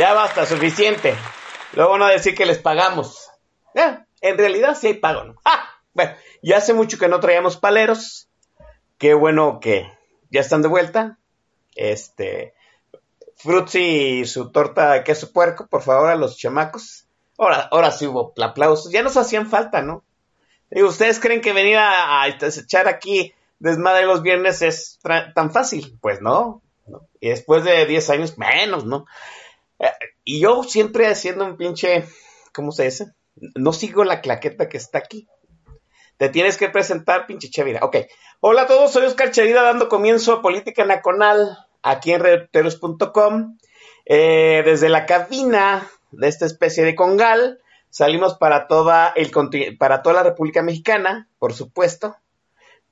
[0.00, 1.14] Ya basta, suficiente.
[1.74, 3.28] Luego no decir que les pagamos.
[4.22, 5.34] En realidad sí hay pago.
[5.44, 8.26] Ah, bueno, ya hace mucho que no traíamos paleros.
[8.96, 9.92] Qué bueno que
[10.30, 11.18] ya están de vuelta.
[11.74, 12.54] Este,
[13.36, 17.04] Frutzi y su torta de queso puerco, por favor, a los chamacos.
[17.36, 18.90] Ahora, ahora sí hubo aplausos.
[18.90, 20.02] Ya nos hacían falta, ¿no?
[20.70, 24.98] Digo, ¿ustedes creen que venir a, a echar aquí desmadre los viernes es
[25.34, 25.98] tan fácil?
[26.00, 27.06] Pues no, no.
[27.20, 29.04] Y después de 10 años, menos, ¿no?
[30.24, 32.04] Y yo siempre haciendo un pinche,
[32.52, 33.06] ¿cómo se dice?
[33.54, 35.26] No sigo la claqueta que está aquí.
[36.18, 37.80] Te tienes que presentar, pinche Chavira.
[37.82, 37.96] Ok.
[38.40, 43.58] Hola a todos, soy Oscar Chavira dando comienzo a Política Nacional aquí en reteros.com.
[44.04, 49.30] Eh, desde la cabina de esta especie de congal salimos para toda, el,
[49.78, 52.16] para toda la República Mexicana, por supuesto,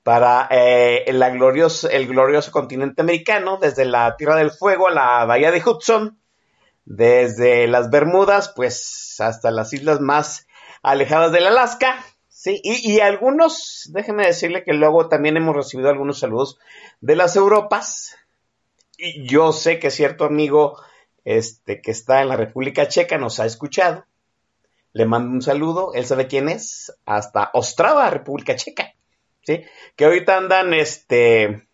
[0.03, 5.25] para eh, el, glorioso, el glorioso continente americano, desde la Tierra del Fuego a la
[5.25, 6.19] Bahía de Hudson,
[6.89, 10.47] desde las Bermudas, pues hasta las islas más
[10.83, 16.59] alejadas del Alaska, sí, y, algunos, déjenme decirle que luego también hemos recibido algunos saludos
[17.03, 18.17] de las Europas,
[18.97, 20.81] y yo sé que cierto amigo
[21.25, 24.07] este, que está en la República Checa nos ha escuchado,
[24.95, 28.95] le mando un saludo, él sabe quién es, hasta Ostrava, República Checa,
[29.43, 29.63] sí,
[29.95, 31.69] que ahorita andan, este,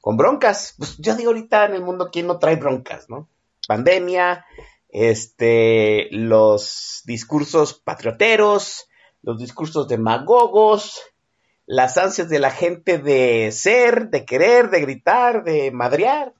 [0.00, 3.28] con broncas, pues yo digo ahorita en el mundo, ¿quién no trae broncas, no?
[3.66, 4.44] Pandemia,
[4.88, 8.88] este, los discursos patrioteros,
[9.22, 11.02] los discursos demagogos,
[11.66, 16.34] las ansias de la gente de ser, de querer, de gritar, de madrear.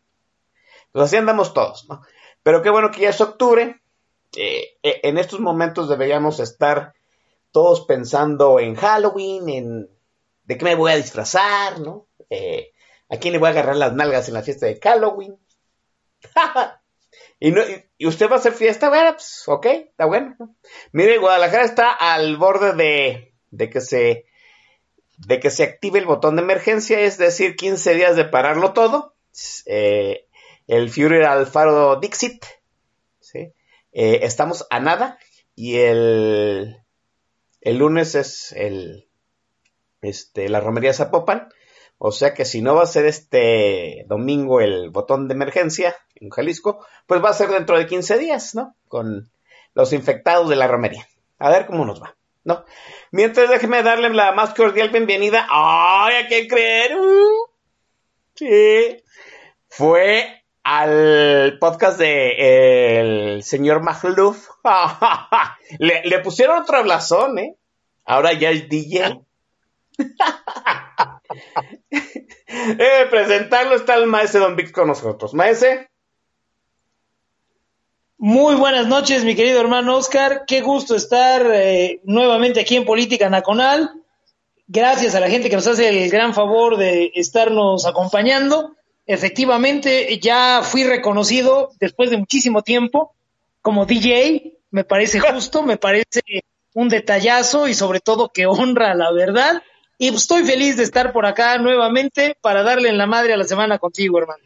[0.93, 2.03] Pues así andamos todos, ¿no?
[2.43, 3.81] Pero qué bueno que ya es octubre.
[4.37, 6.95] Eh, en estos momentos deberíamos estar
[7.51, 9.91] todos pensando en Halloween, en
[10.45, 12.07] de qué me voy a disfrazar, ¿no?
[12.31, 12.73] Eh,
[13.09, 15.39] ¿A quién le voy a agarrar las nalgas en la fiesta de Halloween?
[17.41, 20.37] Y, usted va a hacer fiesta, bueno, pues, ok, está bueno.
[20.93, 23.81] Mire, Guadalajara está al borde de, que
[25.51, 29.15] se active el botón de emergencia, es decir, 15 días de pararlo todo.
[29.67, 30.27] Eh,
[30.67, 32.45] el Führer Alfaro Dixit.
[33.97, 35.19] Eh, estamos a nada.
[35.55, 36.79] Y el,
[37.61, 39.09] el lunes es el,
[40.03, 41.49] este, la romería Zapopan.
[41.99, 46.31] O sea que si no va a ser este domingo el botón de emergencia en
[46.31, 48.75] Jalisco, pues va a ser dentro de 15 días, ¿no?
[48.89, 49.31] Con
[49.75, 51.07] los infectados de la romería.
[51.39, 52.65] A ver cómo nos va, ¿no?
[53.11, 55.47] Mientras déjeme darle la más cordial bienvenida.
[55.51, 56.97] ¡Ay, a qué creer!
[56.97, 57.47] Uh,
[58.35, 59.03] sí.
[59.69, 64.49] Fue al podcast de el señor Magluf.
[65.79, 67.57] le, le pusieron otro blasón, ¿eh?
[68.05, 69.21] Ahora ya es DJ.
[72.49, 75.35] Eh, presentarlo está el maese Don Vic con nosotros.
[75.35, 75.89] Maese.
[78.19, 80.45] Muy buenas noches, mi querido hermano Oscar.
[80.47, 83.91] Qué gusto estar eh, nuevamente aquí en Política Nacional.
[84.67, 88.77] Gracias a la gente que nos hace el gran favor de estarnos acompañando.
[89.05, 93.15] Efectivamente, ya fui reconocido después de muchísimo tiempo
[93.61, 94.59] como DJ.
[94.71, 96.23] Me parece justo, me parece
[96.73, 99.63] un detallazo y sobre todo que honra la verdad.
[99.99, 103.45] Y estoy feliz de estar por acá nuevamente para darle en la madre a la
[103.45, 104.43] semana contigo, hermano.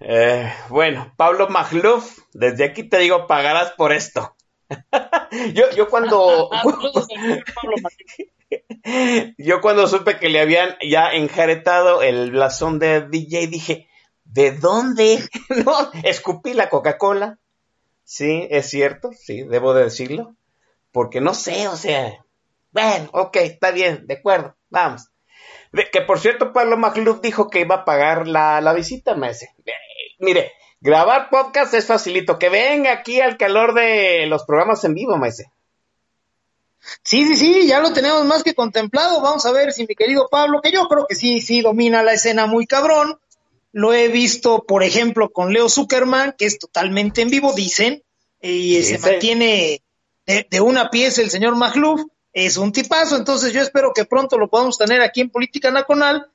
[0.00, 4.36] Eh, bueno, Pablo Magluf, desde aquí te digo, pagarás por esto.
[5.54, 6.50] yo, yo cuando.
[9.38, 13.88] yo cuando supe que le habían ya enjaretado el blasón de DJ, dije,
[14.24, 15.18] ¿de dónde?
[15.64, 17.38] no, escupí la Coca-Cola.
[18.04, 20.34] Sí, es cierto, sí, debo de decirlo.
[20.92, 22.23] Porque no sé, o sea,
[22.74, 25.08] bueno, ok, está bien, de acuerdo, vamos.
[25.72, 29.28] De, que por cierto, Pablo Magluf dijo que iba a pagar la, la visita, me
[29.28, 29.54] dice.
[29.64, 29.72] Eh,
[30.18, 30.52] mire,
[30.84, 32.38] Grabar podcast es facilito.
[32.38, 35.50] Que venga aquí al calor de los programas en vivo, maese.
[37.02, 39.22] Sí, sí, sí, ya lo tenemos más que contemplado.
[39.22, 42.12] Vamos a ver si mi querido Pablo, que yo creo que sí, sí domina la
[42.12, 43.18] escena muy cabrón.
[43.72, 48.02] Lo he visto, por ejemplo, con Leo Zuckerman, que es totalmente en vivo, dicen,
[48.42, 49.80] y se mantiene
[50.26, 52.02] de, de, una pieza el señor Magluf.
[52.34, 56.26] Es un tipazo, entonces yo espero que pronto lo podamos tener aquí en Política Nacional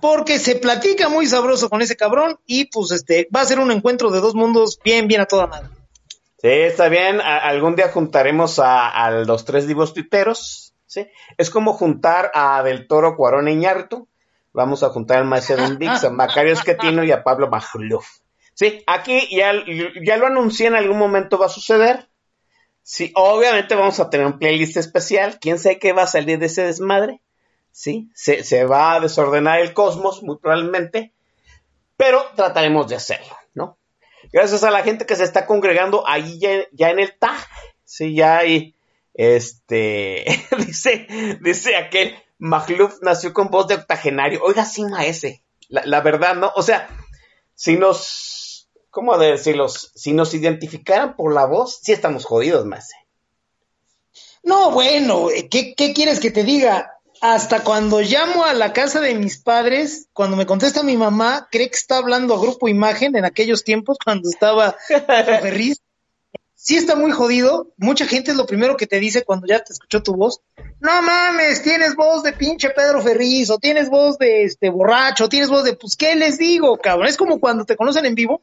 [0.00, 3.70] porque se platica muy sabroso con ese cabrón y pues este va a ser un
[3.70, 5.68] encuentro de dos mundos bien, bien a toda madre.
[6.38, 7.20] Sí, está bien.
[7.20, 10.74] algún día juntaremos a, los tres divos tuiteros.
[10.86, 11.06] ¿sí?
[11.38, 14.08] Es como juntar a Del Toro, Cuarón y Ñarto.
[14.52, 18.06] Vamos a juntar al maestro Dix, a Macario Esquetino y a Pablo Majuluf.
[18.52, 19.52] Sí, aquí ya,
[20.04, 22.08] ya lo anuncié en algún momento va a suceder.
[22.84, 25.38] Sí, obviamente vamos a tener un playlist especial.
[25.40, 27.20] ¿Quién sabe qué va a salir de ese desmadre?
[27.74, 28.08] ¿sí?
[28.14, 31.12] Se, va a desordenar el cosmos, muy probablemente,
[31.96, 33.76] pero trataremos de hacerlo, ¿no?
[34.32, 37.36] Gracias a la gente que se está congregando ahí ya, en el TAG,
[37.84, 38.14] ¿sí?
[38.14, 38.76] Ya hay,
[39.12, 40.24] este,
[40.58, 41.08] dice,
[41.40, 44.40] dice aquel, Magluf nació con voz de octogenario.
[44.42, 46.52] Oiga, sí, maese, la, la verdad, ¿no?
[46.54, 46.88] O sea,
[47.54, 48.43] si nos,
[48.94, 49.68] ¿cómo decirlo?
[49.68, 52.94] Si nos identificaran por la voz, sí estamos jodidos, maese.
[54.42, 56.90] No, bueno, ¿qué, ¿qué, quieres que te diga?
[57.20, 61.70] hasta cuando llamo a la casa de mis padres, cuando me contesta mi mamá, cree
[61.70, 64.76] que está hablando a Grupo Imagen en aquellos tiempos cuando estaba
[65.40, 65.80] Ferriz.
[66.54, 67.72] Sí está muy jodido.
[67.78, 70.42] Mucha gente es lo primero que te dice cuando ya te escuchó tu voz.
[70.80, 75.28] No mames, tienes voz de pinche Pedro Ferriz, o tienes voz de este borracho, o
[75.30, 77.08] tienes voz de, pues, ¿qué les digo, cabrón?
[77.08, 78.42] Es como cuando te conocen en vivo.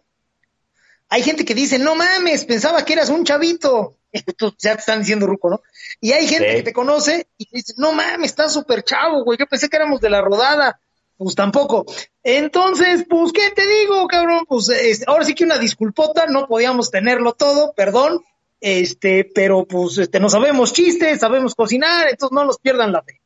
[1.14, 3.98] Hay gente que dice, no mames, pensaba que eras un chavito.
[4.60, 5.62] ya te están diciendo ruco, ¿no?
[6.00, 9.38] Y hay gente que te conoce y te dice, no mames, estás súper chavo, güey,
[9.38, 10.80] yo pensé que éramos de la rodada.
[11.18, 11.86] Pues tampoco.
[12.24, 14.46] Entonces, pues, ¿qué te digo, cabrón?
[14.48, 18.24] Pues, este, ahora sí que una disculpota, no podíamos tenerlo todo, perdón,
[18.62, 23.20] este, pero pues, este, no sabemos chistes, sabemos cocinar, entonces no nos pierdan la fe.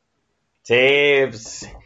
[0.62, 1.76] Sí, pues, eh,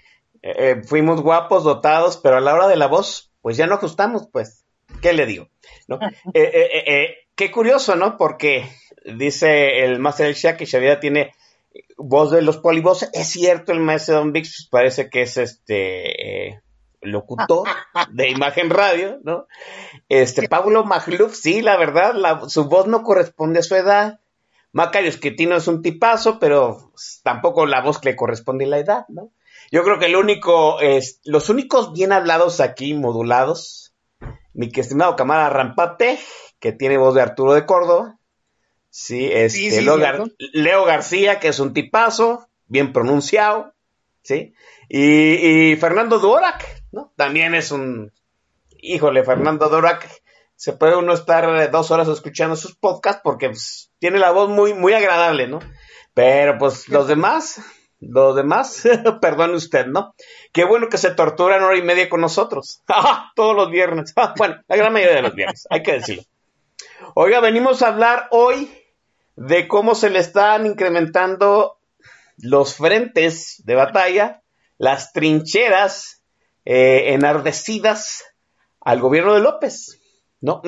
[0.42, 4.28] eh, fuimos guapos, dotados, pero a la hora de la voz, pues ya no ajustamos,
[4.32, 4.64] pues,
[5.02, 5.48] ¿qué le digo?
[5.88, 5.98] ¿No?
[6.34, 8.16] eh, qué curioso, ¿no?
[8.16, 8.68] Porque
[9.04, 11.32] dice el Master Shah que Shavira tiene
[11.96, 13.08] voz de los polibos.
[13.12, 16.60] Es cierto, el maestro Don Vix pues, parece que es este eh,
[17.00, 17.68] locutor
[18.12, 19.46] de imagen radio, ¿no?
[20.08, 22.14] Este Pablo Magluf, sí, la verdad,
[22.48, 24.20] su voz no corresponde a su edad.
[24.72, 26.92] Macario Esquetino es un tipazo, pero
[27.24, 29.32] tampoco la voz le corresponde a la edad, ¿no?
[29.72, 30.78] Yo creo que el único,
[31.24, 33.89] los únicos bien hablados aquí, modulados,
[34.54, 36.18] mi estimado camarada Rampate,
[36.58, 38.20] que tiene voz de Arturo de Córdoba,
[38.90, 39.82] Sí, este,
[40.52, 43.72] Leo, García, que es un tipazo, bien pronunciado,
[44.22, 44.52] ¿sí?
[44.88, 47.12] Y, Fernando Dorak, ¿no?
[47.14, 48.12] También es un,
[48.78, 50.10] híjole, Fernando Dorak,
[50.56, 54.74] se puede uno estar dos horas escuchando sus podcasts porque pues, tiene la voz muy,
[54.74, 55.60] muy agradable, ¿no?
[56.12, 57.60] Pero pues los demás,
[58.00, 58.82] los demás,
[59.20, 60.14] perdone usted, ¿no?
[60.52, 62.82] Qué bueno que se torturan hora y media con nosotros.
[63.36, 64.14] Todos los viernes.
[64.36, 66.24] bueno, la gran mayoría de los viernes, hay que decirlo.
[67.14, 68.70] Oiga, venimos a hablar hoy
[69.36, 71.78] de cómo se le están incrementando
[72.38, 74.42] los frentes de batalla,
[74.78, 76.22] las trincheras
[76.64, 78.24] eh, enardecidas
[78.80, 79.98] al gobierno de López.
[80.40, 80.62] ¿No?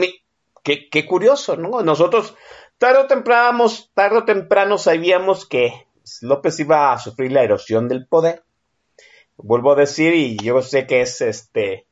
[0.63, 1.83] qué, qué, curioso, ¿no?
[1.83, 2.35] Nosotros
[2.77, 5.87] tarde temprano, tarde o temprano sabíamos que
[6.21, 8.45] López iba a sufrir la erosión del poder.
[9.37, 11.87] Vuelvo a decir, y yo sé que es este,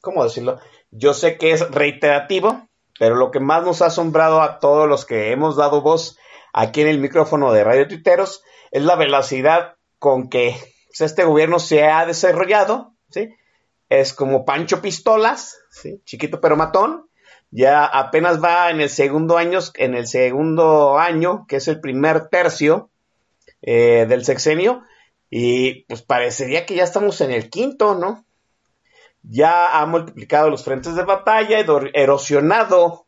[0.00, 0.60] ¿cómo decirlo?
[0.90, 2.68] Yo sé que es reiterativo,
[2.98, 6.18] pero lo que más nos ha asombrado a todos los que hemos dado voz
[6.52, 10.56] aquí en el micrófono de Radio Tuiteros es la velocidad con que
[10.98, 13.34] este gobierno se ha desarrollado, ¿sí?
[13.88, 16.00] Es como Pancho Pistolas, ¿sí?
[16.04, 17.08] Chiquito pero matón.
[17.52, 22.28] Ya apenas va en el segundo año, en el segundo año, que es el primer
[22.28, 22.90] tercio
[23.62, 24.82] eh, del sexenio,
[25.28, 28.24] y pues parecería que ya estamos en el quinto, ¿no?
[29.22, 31.64] ya ha multiplicado los frentes de batalla,
[31.94, 33.06] erosionado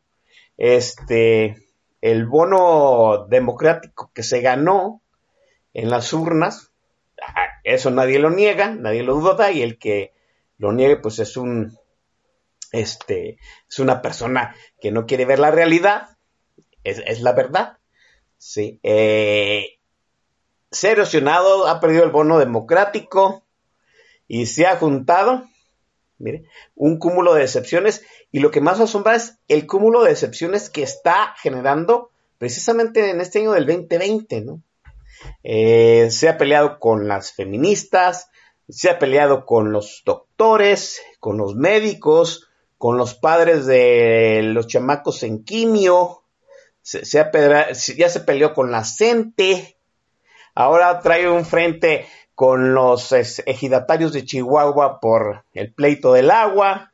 [0.57, 1.57] este
[2.01, 5.03] el bono democrático que se ganó
[5.73, 6.73] en las urnas.
[7.65, 10.13] Eso nadie lo niega, nadie lo duda, y el que
[10.59, 11.79] lo niegue, pues es un
[12.73, 16.17] este es una persona que no quiere ver la realidad,
[16.85, 17.79] es, la verdad.
[18.39, 18.81] Sí.
[18.83, 19.79] Eh,
[20.73, 23.45] se ha erosionado, ha perdido el bono democrático
[24.27, 25.45] y se ha juntado
[26.75, 30.83] un cúmulo de decepciones y lo que más asombra es el cúmulo de decepciones que
[30.83, 34.63] está generando precisamente en este año del 2020, ¿no?
[35.45, 38.31] Eh, se ha peleado con las feministas,
[38.69, 42.49] se ha peleado con los doctores, con los médicos,
[42.79, 46.25] con los padres de los chamacos en quimio,
[46.81, 49.77] se, ya se peleó con la CENTE,
[50.55, 56.93] ahora trae un frente con los ejidatarios de Chihuahua por el pleito del agua,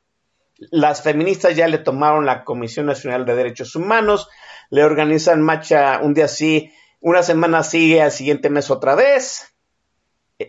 [0.59, 4.29] las feministas ya le tomaron la Comisión Nacional de Derechos Humanos,
[4.71, 9.55] le organizan marcha un día sí, una semana sigue, al siguiente mes otra vez,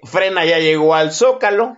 [0.03, 1.77] Frena ya llegó al Zócalo,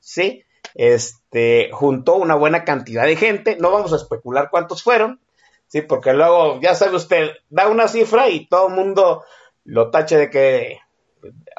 [0.00, 0.44] ¿sí?
[0.74, 5.20] Este, juntó una buena cantidad de gente, no vamos a especular cuántos fueron,
[5.68, 5.82] ¿sí?
[5.82, 9.24] Porque luego, ya sabe usted, da una cifra y todo el mundo
[9.64, 10.78] lo tache de que,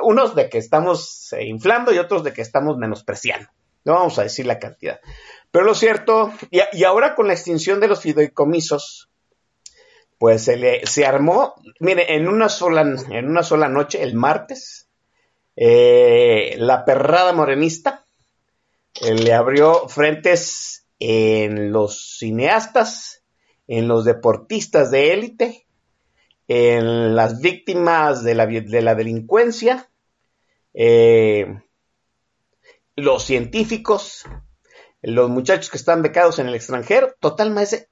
[0.01, 3.49] unos de que estamos eh, inflando y otros de que estamos menospreciando.
[3.83, 4.99] No vamos a decir la cantidad.
[5.51, 9.09] Pero lo cierto, y, ahora con la extinción de los fideicomisos,
[10.17, 14.89] pues se, se armó, mire, en una sola, en una sola noche, el martes,
[15.55, 18.05] eh, la perrada morenista
[19.01, 23.23] eh, le abrió frentes en los cineastas,
[23.67, 25.64] en los deportistas de élite,
[26.47, 29.89] en las víctimas de la, de la delincuencia,
[30.73, 31.61] eh,
[32.95, 34.25] los científicos,
[35.01, 37.87] los muchachos que están becados en el extranjero, totalmente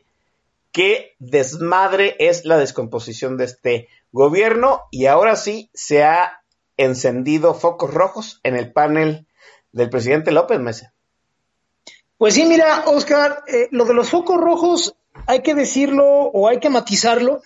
[0.71, 6.43] qué desmadre es la descomposición de este gobierno y ahora sí se ha
[6.77, 9.27] encendido focos rojos en el panel
[9.71, 10.93] del presidente López Mesa.
[12.17, 14.95] Pues sí, mira, Oscar, eh, lo de los focos rojos
[15.27, 17.41] hay que decirlo o hay que matizarlo,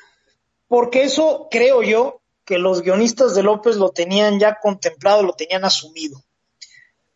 [0.67, 5.65] porque eso creo yo que los guionistas de López lo tenían ya contemplado, lo tenían
[5.65, 6.23] asumido.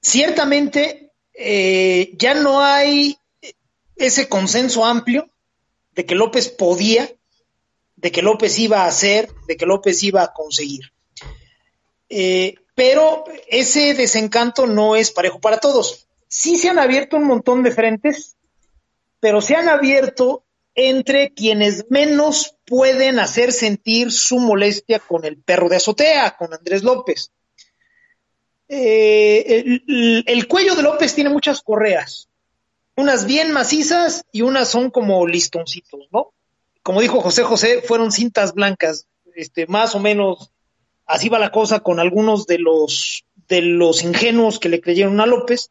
[0.01, 3.17] Ciertamente, eh, ya no hay
[3.95, 5.29] ese consenso amplio
[5.93, 7.09] de que López podía,
[7.95, 10.91] de que López iba a hacer, de que López iba a conseguir.
[12.09, 16.07] Eh, pero ese desencanto no es parejo para todos.
[16.27, 18.35] Sí se han abierto un montón de frentes,
[19.19, 20.43] pero se han abierto
[20.75, 26.83] entre quienes menos pueden hacer sentir su molestia con el perro de azotea, con Andrés
[26.83, 27.31] López.
[28.67, 32.29] Eh, el, el, cuello de López tiene muchas correas,
[32.95, 36.33] unas bien macizas y unas son como listoncitos, ¿no?
[36.81, 40.51] Como dijo José José, fueron cintas blancas, este, más o menos
[41.11, 45.25] Así va la cosa con algunos de los, de los ingenuos que le creyeron a
[45.25, 45.69] López.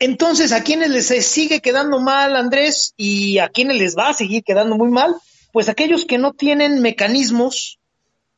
[0.00, 4.44] Entonces, ¿a quienes les sigue quedando mal Andrés y a quienes les va a seguir
[4.44, 5.14] quedando muy mal?
[5.52, 7.80] Pues aquellos que no tienen mecanismos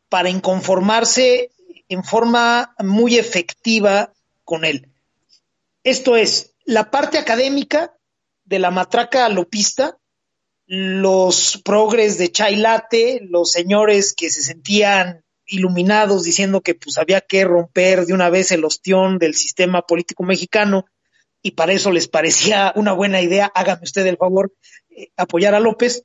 [0.09, 1.51] para inconformarse
[1.89, 4.13] en forma muy efectiva
[4.45, 4.89] con él.
[5.85, 7.95] Esto es, la parte académica
[8.45, 9.99] de la matraca lopista,
[10.67, 17.45] los progres de Chailate, los señores que se sentían iluminados diciendo que pues había que
[17.45, 20.87] romper de una vez el ostión del sistema político mexicano
[21.43, 24.53] y para eso les parecía una buena idea, hágame usted el favor,
[24.91, 26.05] eh, apoyar a López.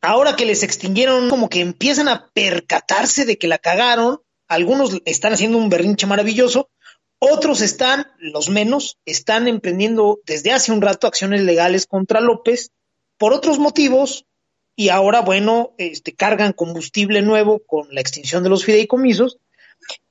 [0.00, 5.32] Ahora que les extinguieron, como que empiezan a percatarse de que la cagaron, algunos están
[5.32, 6.70] haciendo un berrinche maravilloso,
[7.18, 12.70] otros están, los menos, están emprendiendo desde hace un rato acciones legales contra López
[13.16, 14.24] por otros motivos
[14.76, 19.38] y ahora, bueno, este, cargan combustible nuevo con la extinción de los fideicomisos.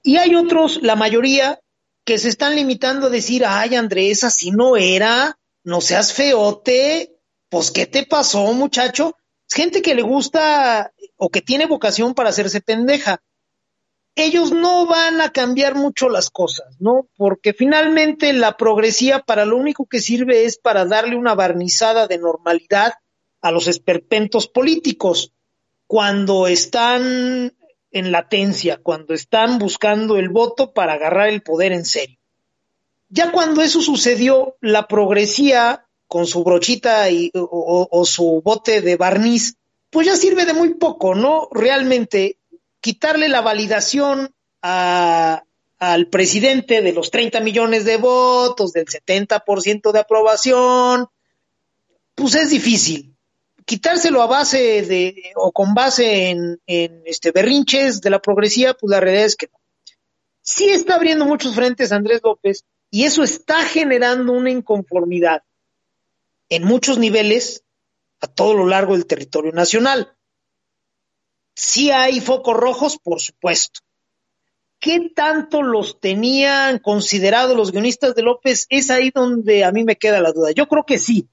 [0.04, 1.62] Y hay otros, la mayoría,
[2.08, 7.70] que se están limitando a decir, ay, Andrés, así no era, no seas feote, pues,
[7.70, 9.18] ¿qué te pasó, muchacho?
[9.46, 13.22] Es gente que le gusta o que tiene vocación para hacerse pendeja.
[14.16, 17.10] Ellos no van a cambiar mucho las cosas, ¿no?
[17.18, 22.20] Porque finalmente la progresía para lo único que sirve es para darle una barnizada de
[22.20, 22.94] normalidad
[23.42, 25.34] a los esperpentos políticos
[25.88, 27.54] cuando están
[27.98, 32.18] en latencia, cuando están buscando el voto para agarrar el poder en serio.
[33.10, 39.56] Ya cuando eso sucedió, la progresía con su brochita y, o, su bote de barniz,
[39.90, 41.50] pues ya sirve de muy poco, ¿no?
[41.52, 42.38] Realmente
[42.82, 51.08] quitarle la validación al presidente de los 30 millones de votos, del 70% de aprobación,
[52.16, 53.17] pues es difícil
[53.68, 59.02] quitárselo a base de, o con base en, este berrinches de la progresía, pues la
[59.02, 59.60] realidad es que no.
[60.42, 65.44] Sí está abriendo muchos frentes Andrés López y eso está generando una inconformidad
[66.48, 67.66] en muchos niveles
[68.22, 70.16] a todo lo largo del territorio nacional.
[71.54, 73.82] Sí hay focos rojos, por supuesto.
[74.80, 78.66] ¿Qué tanto los tenían considerado los guionistas de López?
[78.70, 80.52] Es ahí donde a mí me queda la duda.
[80.52, 81.28] Yo creo que sí.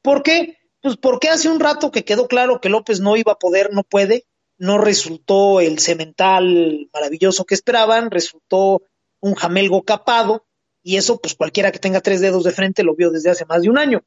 [0.00, 0.58] ¿Por qué?
[0.84, 3.84] Pues porque hace un rato que quedó claro que López no iba a poder, no
[3.84, 4.26] puede,
[4.58, 8.82] no resultó el cemental maravilloso que esperaban, resultó
[9.18, 10.44] un jamelgo capado,
[10.82, 13.62] y eso pues cualquiera que tenga tres dedos de frente lo vio desde hace más
[13.62, 14.04] de un año.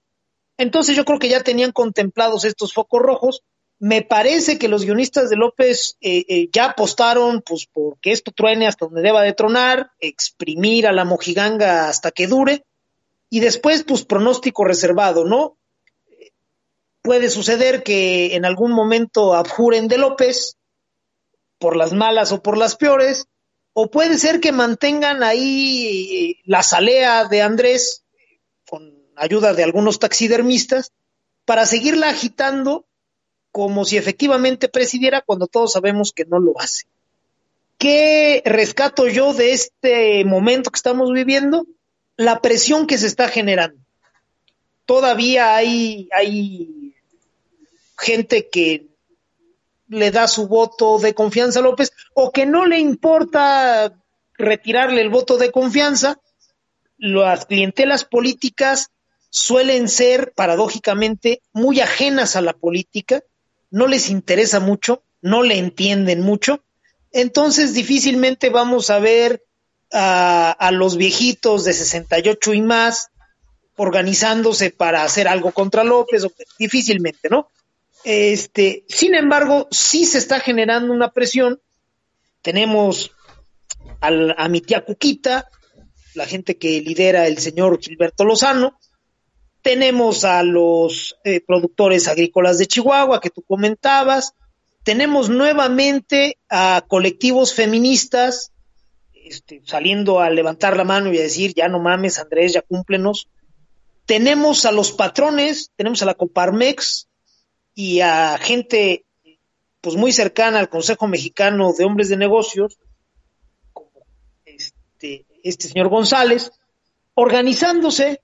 [0.55, 3.41] Entonces yo creo que ya tenían contemplados estos focos rojos.
[3.79, 8.67] Me parece que los guionistas de López eh, eh, ya apostaron pues porque esto truene
[8.67, 12.65] hasta donde deba de tronar, exprimir a la mojiganga hasta que dure
[13.31, 15.56] y después pues pronóstico reservado, ¿no?
[17.07, 20.57] Puede suceder que en algún momento abjuren de López
[21.57, 23.27] por las malas o por las peores,
[23.71, 28.03] o puede ser que mantengan ahí la salea de Andrés
[28.69, 30.91] con ayuda de algunos taxidermistas
[31.45, 32.85] para seguirla agitando
[33.53, 36.87] como si efectivamente presidiera cuando todos sabemos que no lo hace.
[37.77, 41.67] ¿Qué rescato yo de este momento que estamos viviendo?
[42.17, 43.79] La presión que se está generando.
[44.85, 46.86] Todavía hay, hay
[47.97, 48.87] gente que
[49.87, 53.93] le da su voto de confianza a López o que no le importa
[54.37, 56.19] retirarle el voto de confianza.
[56.97, 58.91] Las clientelas políticas
[59.29, 63.21] suelen ser, paradójicamente, muy ajenas a la política,
[63.69, 66.63] no les interesa mucho, no le entienden mucho,
[67.11, 69.43] entonces difícilmente vamos a ver
[69.91, 73.09] a, los viejitos de 68 y más
[73.75, 76.25] organizándose para hacer algo contra López,
[76.57, 77.49] difícilmente, ¿no?
[78.09, 81.59] Este, sin embargo, sí se está generando una presión.
[82.41, 83.11] Tenemos
[83.99, 85.49] a mi tía Cuquita,
[86.15, 88.79] la gente que lidera el señor Gilberto Lozano.
[89.61, 94.35] Tenemos a los eh, productores agrícolas de Chihuahua que tú comentabas.
[94.83, 98.53] Tenemos nuevamente a colectivos feministas
[99.13, 103.27] este, saliendo a levantar la mano y a decir, ya no mames, Andrés, ya cúmplenos.
[104.05, 107.06] Tenemos a los patrones, tenemos a la Coparmex,
[107.79, 109.05] y a gente
[109.81, 112.79] pues muy cercana al Consejo Mexicano de Hombres de Negocios,
[113.71, 113.91] como
[114.43, 116.49] este, este señor González,
[117.13, 118.19] organizándose,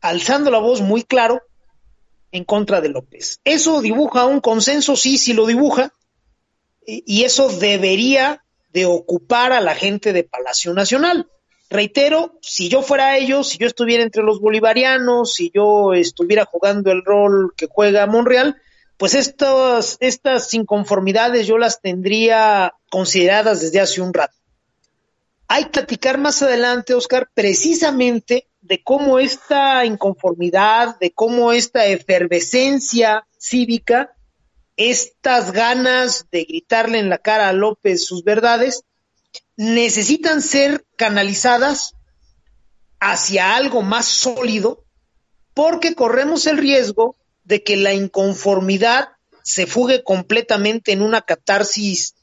[0.00, 1.42] alzando la voz muy claro
[2.30, 3.40] en contra de López.
[3.42, 5.92] Eso dibuja un consenso, sí, sí lo dibuja,
[6.86, 11.28] y eso debería de ocupar a la gente de Palacio Nacional.
[11.68, 16.92] Reitero, si yo fuera ellos, si yo estuviera entre los bolivarianos, si yo estuviera jugando
[16.92, 18.56] el rol que juega Monreal,
[18.96, 24.36] pues estas inconformidades yo las tendría consideradas desde hace un rato.
[25.48, 33.26] Hay que platicar más adelante, Oscar, precisamente de cómo esta inconformidad, de cómo esta efervescencia
[33.36, 34.16] cívica,
[34.76, 38.84] estas ganas de gritarle en la cara a López sus verdades,
[39.56, 41.94] necesitan ser canalizadas
[42.98, 44.84] hacia algo más sólido,
[45.52, 49.08] porque corremos el riesgo de que la inconformidad
[49.42, 52.14] se fugue completamente en una catarsis,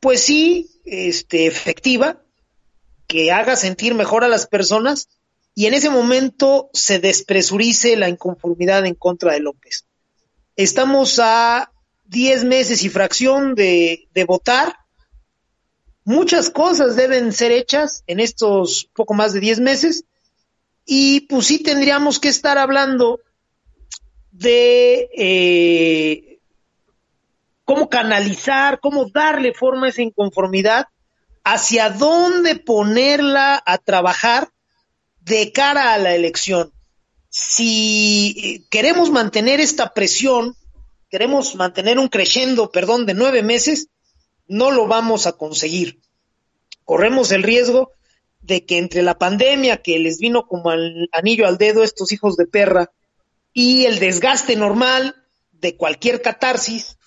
[0.00, 2.22] pues sí, este, efectiva,
[3.06, 5.08] que haga sentir mejor a las personas
[5.54, 9.84] y en ese momento se despresurice la inconformidad en contra de López.
[10.56, 11.72] Estamos a
[12.06, 14.76] 10 meses y fracción de, de votar.
[16.04, 20.04] Muchas cosas deben ser hechas en estos poco más de 10 meses
[20.84, 23.20] y pues sí tendríamos que estar hablando
[24.34, 26.38] de eh,
[27.64, 30.88] cómo canalizar, cómo darle forma a esa inconformidad,
[31.44, 34.50] hacia dónde ponerla a trabajar
[35.20, 36.72] de cara a la elección.
[37.30, 40.56] Si queremos mantener esta presión,
[41.10, 43.88] queremos mantener un creciendo, perdón, de nueve meses,
[44.48, 46.00] no lo vamos a conseguir.
[46.84, 47.92] Corremos el riesgo
[48.40, 52.36] de que entre la pandemia que les vino como al anillo al dedo estos hijos
[52.36, 52.90] de perra,
[53.54, 55.14] y el desgaste normal
[55.52, 56.98] de cualquier catarsis,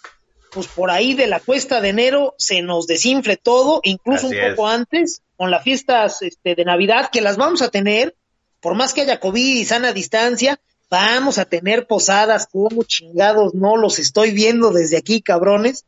[0.52, 4.68] pues por ahí de la cuesta de enero se nos desinfle todo, incluso un poco
[4.68, 8.16] antes, con las fiestas este, de Navidad, que las vamos a tener,
[8.62, 13.76] por más que haya COVID y sana distancia, vamos a tener posadas, como chingados, no
[13.76, 15.86] los estoy viendo desde aquí, cabrones.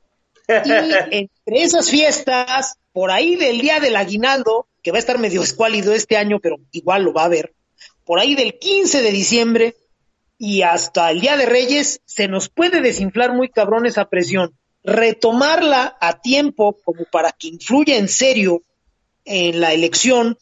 [0.47, 0.51] Y
[1.11, 5.93] entre esas fiestas, por ahí del día del aguinaldo, que va a estar medio escuálido
[5.93, 7.53] este año, pero igual lo va a haber,
[8.05, 9.75] por ahí del 15 de diciembre,
[10.41, 14.57] y hasta el Día de Reyes se nos puede desinflar muy cabrón esa presión.
[14.85, 18.63] Retomarla a tiempo como para que influya en serio
[19.25, 20.37] en la elección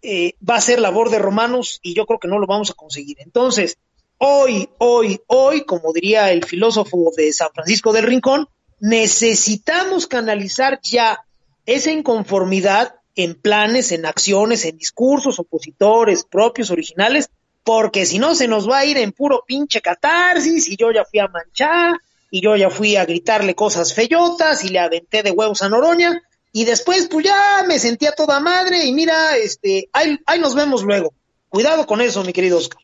[0.00, 2.74] eh, va a ser labor de romanos y yo creo que no lo vamos a
[2.74, 3.16] conseguir.
[3.18, 3.78] Entonces,
[4.18, 11.24] hoy, hoy, hoy, como diría el filósofo de San Francisco del Rincón, necesitamos canalizar ya
[11.66, 17.28] esa inconformidad en planes, en acciones, en discursos opositores propios, originales,
[17.66, 21.04] porque si no se nos va a ir en puro pinche catarsis y yo ya
[21.04, 21.96] fui a manchar
[22.30, 26.22] y yo ya fui a gritarle cosas feyotas y le aventé de huevos a Noroña
[26.52, 31.12] y después pues ya me sentía toda madre y mira, este, ahí, nos vemos luego.
[31.48, 32.80] Cuidado con eso, mi querido Oscar.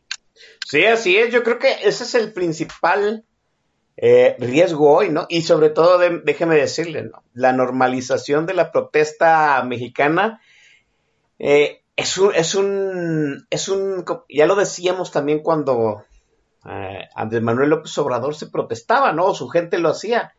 [0.65, 1.31] Sí, así es.
[1.31, 3.23] Yo creo que ese es el principal
[3.95, 5.27] eh, riesgo hoy, ¿no?
[5.29, 7.23] Y sobre todo, déjeme decirle, ¿no?
[7.33, 10.41] La normalización de la protesta mexicana
[11.39, 16.03] eh, es, un, es, un, es un, ya lo decíamos también cuando
[16.65, 19.33] eh, Andrés Manuel López Obrador se protestaba, ¿no?
[19.33, 20.33] Su gente lo hacía.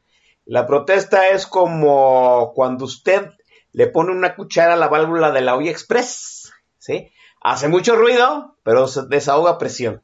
[0.47, 3.31] La protesta es como cuando usted
[3.73, 7.11] le pone una cuchara a la válvula de la olla express, ¿sí?
[7.41, 10.03] Hace mucho ruido, pero se desahoga presión.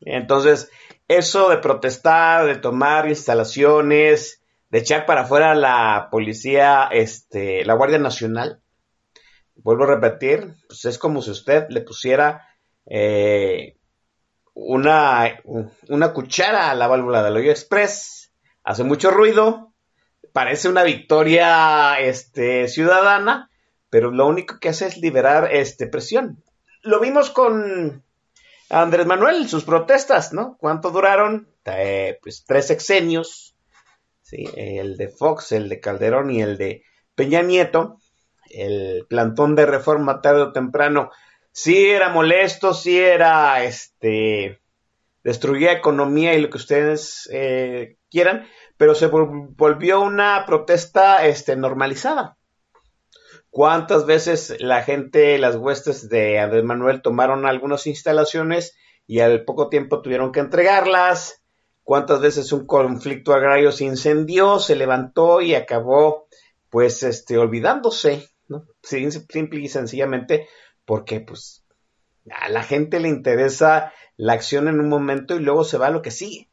[0.00, 0.70] Entonces,
[1.08, 7.98] eso de protestar, de tomar instalaciones, de echar para afuera la policía, este, la Guardia
[7.98, 8.60] Nacional,
[9.56, 12.48] vuelvo a repetir, pues es como si usted le pusiera
[12.86, 13.76] eh,
[14.54, 15.40] una,
[15.88, 19.72] una cuchara a la válvula del hoyo express, hace mucho ruido,
[20.32, 23.50] parece una victoria este, ciudadana,
[23.90, 26.42] pero lo único que hace es liberar este, presión.
[26.82, 28.02] Lo vimos con
[28.68, 30.56] Andrés Manuel, sus protestas, ¿no?
[30.58, 31.48] ¿Cuánto duraron?
[31.64, 33.56] Eh, pues tres sexenios,
[34.22, 34.48] ¿sí?
[34.56, 36.82] el de Fox, el de Calderón y el de
[37.14, 37.98] Peña Nieto.
[38.54, 41.10] El plantón de reforma tarde o temprano
[41.52, 44.60] sí era molesto, sí era, este,
[45.22, 52.36] destruía economía y lo que ustedes eh, quieran, pero se volvió una protesta, este, normalizada.
[53.50, 59.68] ¿Cuántas veces la gente, las huestes de Andrés Manuel tomaron algunas instalaciones y al poco
[59.68, 61.42] tiempo tuvieron que entregarlas?
[61.84, 66.26] ¿Cuántas veces un conflicto agrario se incendió, se levantó y acabó,
[66.68, 68.28] pues, este, olvidándose,
[68.82, 70.48] Simple y sencillamente
[70.84, 71.64] porque pues
[72.30, 75.90] a la gente le interesa la acción en un momento y luego se va a
[75.90, 76.48] lo que sigue.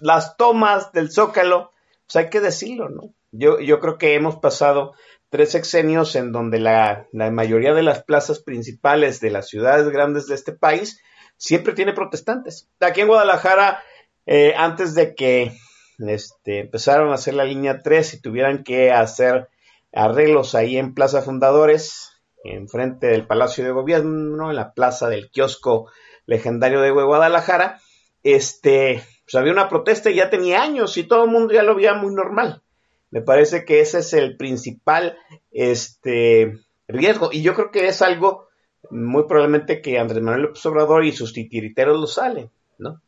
[0.00, 1.72] Las tomas del Zócalo,
[2.06, 3.14] pues hay que decirlo, ¿no?
[3.32, 4.94] Yo, yo creo que hemos pasado
[5.28, 10.26] tres sexenios en donde la, la, mayoría de las plazas principales de las ciudades grandes
[10.26, 11.00] de este país
[11.36, 12.68] siempre tiene protestantes.
[12.80, 13.82] Aquí en Guadalajara,
[14.24, 15.52] eh, antes de que
[15.98, 19.48] este, empezaron a hacer la línea 3 y tuvieran que hacer
[19.92, 22.12] arreglos ahí en Plaza Fundadores,
[22.44, 25.90] enfrente del Palacio de Gobierno, en la plaza del kiosco
[26.26, 27.80] legendario de Guadalajara,
[28.22, 31.74] este, pues había una protesta y ya tenía años y todo el mundo ya lo
[31.74, 32.62] veía muy normal.
[33.10, 35.16] Me parece que ese es el principal
[35.52, 38.48] este, riesgo y yo creo que es algo
[38.90, 43.00] muy probablemente que Andrés Manuel López Obrador y sus titiriteros lo salen, ¿no?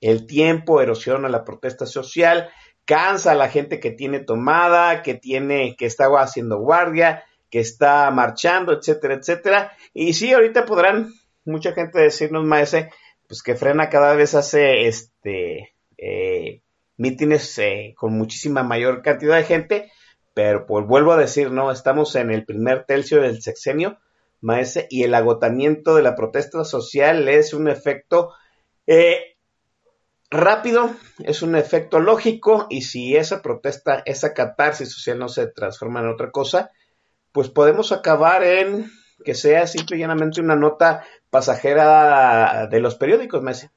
[0.00, 2.50] El tiempo erosiona la protesta social,
[2.86, 8.10] cansa a la gente que tiene tomada, que tiene, que está haciendo guardia, que está
[8.10, 9.72] marchando, etcétera, etcétera.
[9.92, 11.12] Y sí, ahorita podrán
[11.44, 12.90] mucha gente decirnos, maese,
[13.28, 16.62] pues que Frena cada vez hace este eh,
[16.96, 19.92] mítines eh, con muchísima mayor cantidad de gente,
[20.34, 23.98] pero pues vuelvo a decir, no, estamos en el primer tercio del sexenio,
[24.40, 28.32] maese, y el agotamiento de la protesta social es un efecto
[28.86, 29.35] eh,
[30.30, 36.00] rápido, es un efecto lógico, y si esa protesta, esa catarsis social no se transforma
[36.00, 36.70] en otra cosa,
[37.32, 38.90] pues podemos acabar en
[39.24, 43.68] que sea simple y llanamente una nota pasajera de los periódicos, Messi.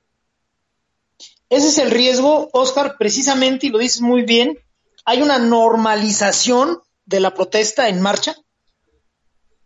[1.50, 4.60] Ese es el riesgo, Oscar, precisamente, y lo dices muy bien,
[5.06, 8.36] hay una normalización de la protesta en marcha.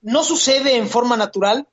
[0.01, 1.67] No sucede en forma natural.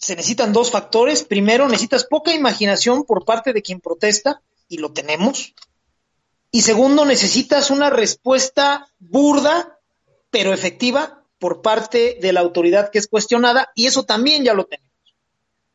[0.00, 1.22] Se necesitan dos factores.
[1.22, 5.54] Primero, necesitas poca imaginación por parte de quien protesta, y lo tenemos.
[6.50, 9.78] Y segundo, necesitas una respuesta burda,
[10.30, 14.64] pero efectiva, por parte de la autoridad que es cuestionada y eso también ya lo
[14.64, 14.90] tenemos.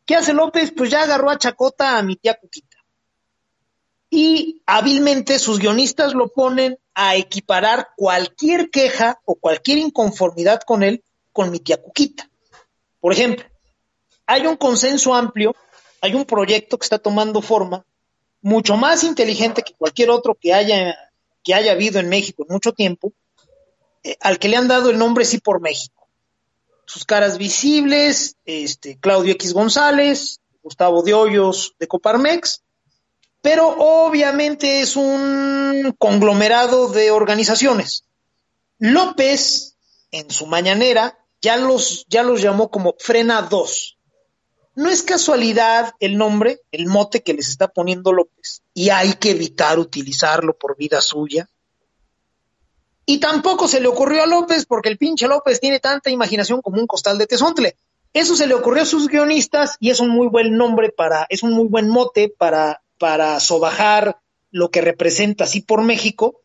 [0.06, 0.72] ¿Qué hace López?
[0.72, 2.78] Pues ya agarró a Chacota a mi tía Cuquita.
[4.12, 11.04] Y hábilmente sus guionistas lo ponen a equiparar cualquier queja o cualquier inconformidad con él
[11.34, 12.30] con mi tía Cuquita.
[13.00, 13.46] Por ejemplo,
[14.26, 15.56] hay un consenso amplio,
[16.02, 17.86] hay un proyecto que está tomando forma
[18.46, 20.96] mucho más inteligente que cualquier otro que haya,
[21.44, 23.12] que haya habido en México en mucho tiempo,
[24.04, 26.08] eh, al que le han dado el nombre Sí por México.
[26.86, 32.62] Sus caras visibles, este, Claudio X González, Gustavo de Hoyos de Coparmex,
[33.42, 38.06] pero obviamente es un conglomerado de organizaciones.
[38.78, 39.76] López,
[40.12, 43.95] en su mañanera, ya los, ya los llamó como Frena 2.
[44.76, 49.32] No es casualidad el nombre, el mote que les está poniendo López, y hay que
[49.32, 51.50] evitar utilizarlo por vida suya,
[53.06, 56.80] y tampoco se le ocurrió a López porque el pinche López tiene tanta imaginación como
[56.80, 57.76] un costal de tezontle.
[58.14, 61.44] Eso se le ocurrió a sus guionistas y es un muy buen nombre para, es
[61.44, 64.20] un muy buen mote para, para sobajar
[64.52, 66.42] lo que representa así por México.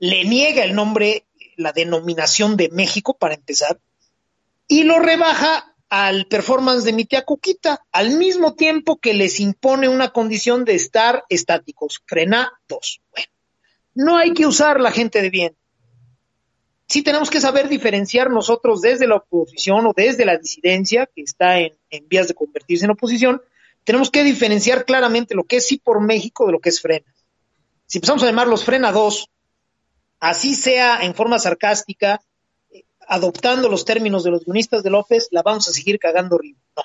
[0.00, 3.78] Le niega el nombre, la denominación de México para empezar
[4.66, 9.88] y lo rebaja al performance de mi tía Cuquita, al mismo tiempo que les impone
[9.88, 13.02] una condición de estar estáticos, frenados.
[13.10, 13.28] Bueno,
[13.94, 15.56] no hay que usar la gente de bien.
[16.86, 21.58] Sí tenemos que saber diferenciar nosotros desde la oposición o desde la disidencia, que está
[21.58, 23.42] en, en vías de convertirse en oposición,
[23.82, 27.12] tenemos que diferenciar claramente lo que es sí por México de lo que es frena.
[27.86, 29.28] Si empezamos a llamarlos frena 2,
[30.20, 32.20] así sea en forma sarcástica,
[33.10, 36.60] adoptando los términos de los guionistas de López, la vamos a seguir cagando arriba.
[36.76, 36.84] No.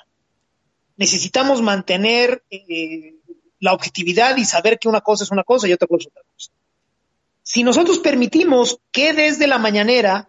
[0.96, 3.14] Necesitamos mantener eh,
[3.60, 6.22] la objetividad y saber que una cosa es una cosa y otra cosa es otra
[6.34, 6.50] cosa.
[7.42, 10.28] Si nosotros permitimos que desde la mañanera,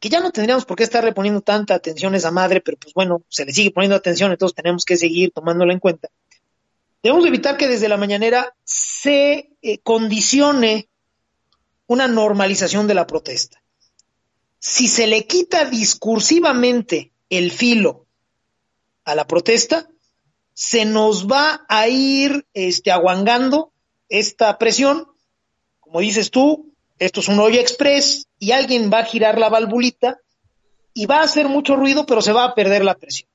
[0.00, 2.94] que ya no tendríamos por qué estarle poniendo tanta atención a esa madre, pero pues
[2.94, 6.08] bueno, se le sigue poniendo atención, entonces tenemos que seguir tomándola en cuenta.
[7.02, 10.88] Debemos evitar que desde la mañanera se eh, condicione
[11.86, 13.62] una normalización de la protesta
[14.66, 18.06] si se le quita discursivamente el filo
[19.04, 19.90] a la protesta,
[20.54, 23.72] se nos va a ir este, aguangando
[24.08, 25.06] esta presión.
[25.80, 30.18] Como dices tú, esto es un hoyo express y alguien va a girar la valvulita
[30.94, 33.28] y va a hacer mucho ruido, pero se va a perder la presión.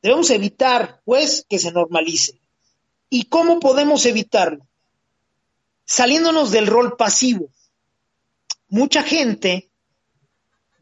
[0.00, 2.40] Debemos evitar, pues, que se normalice.
[3.10, 4.64] ¿Y cómo podemos evitarlo?
[5.86, 7.48] Saliéndonos del rol pasivo.
[8.68, 9.70] Mucha gente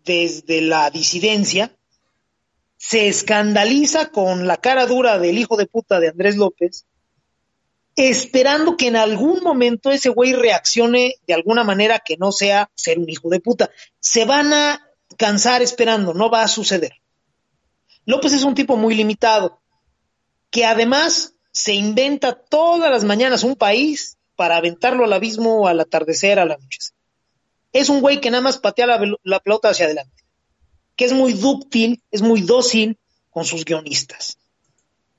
[0.05, 1.75] desde la disidencia,
[2.77, 6.85] se escandaliza con la cara dura del hijo de puta de Andrés López,
[7.97, 12.99] esperando que en algún momento ese güey reaccione de alguna manera que no sea ser
[12.99, 13.71] un hijo de puta.
[14.01, 14.87] Se van a
[15.17, 16.93] cansar esperando, no va a suceder.
[18.05, 19.63] López es un tipo muy limitado,
[20.51, 26.39] que además se inventa todas las mañanas un país para aventarlo al abismo al atardecer,
[26.39, 26.81] a la noche
[27.75, 30.25] es un güey que nada más patea la, pelota hacia adelante,
[30.97, 32.99] que es muy dúctil, es muy dócil
[33.31, 34.39] con sus guionistas.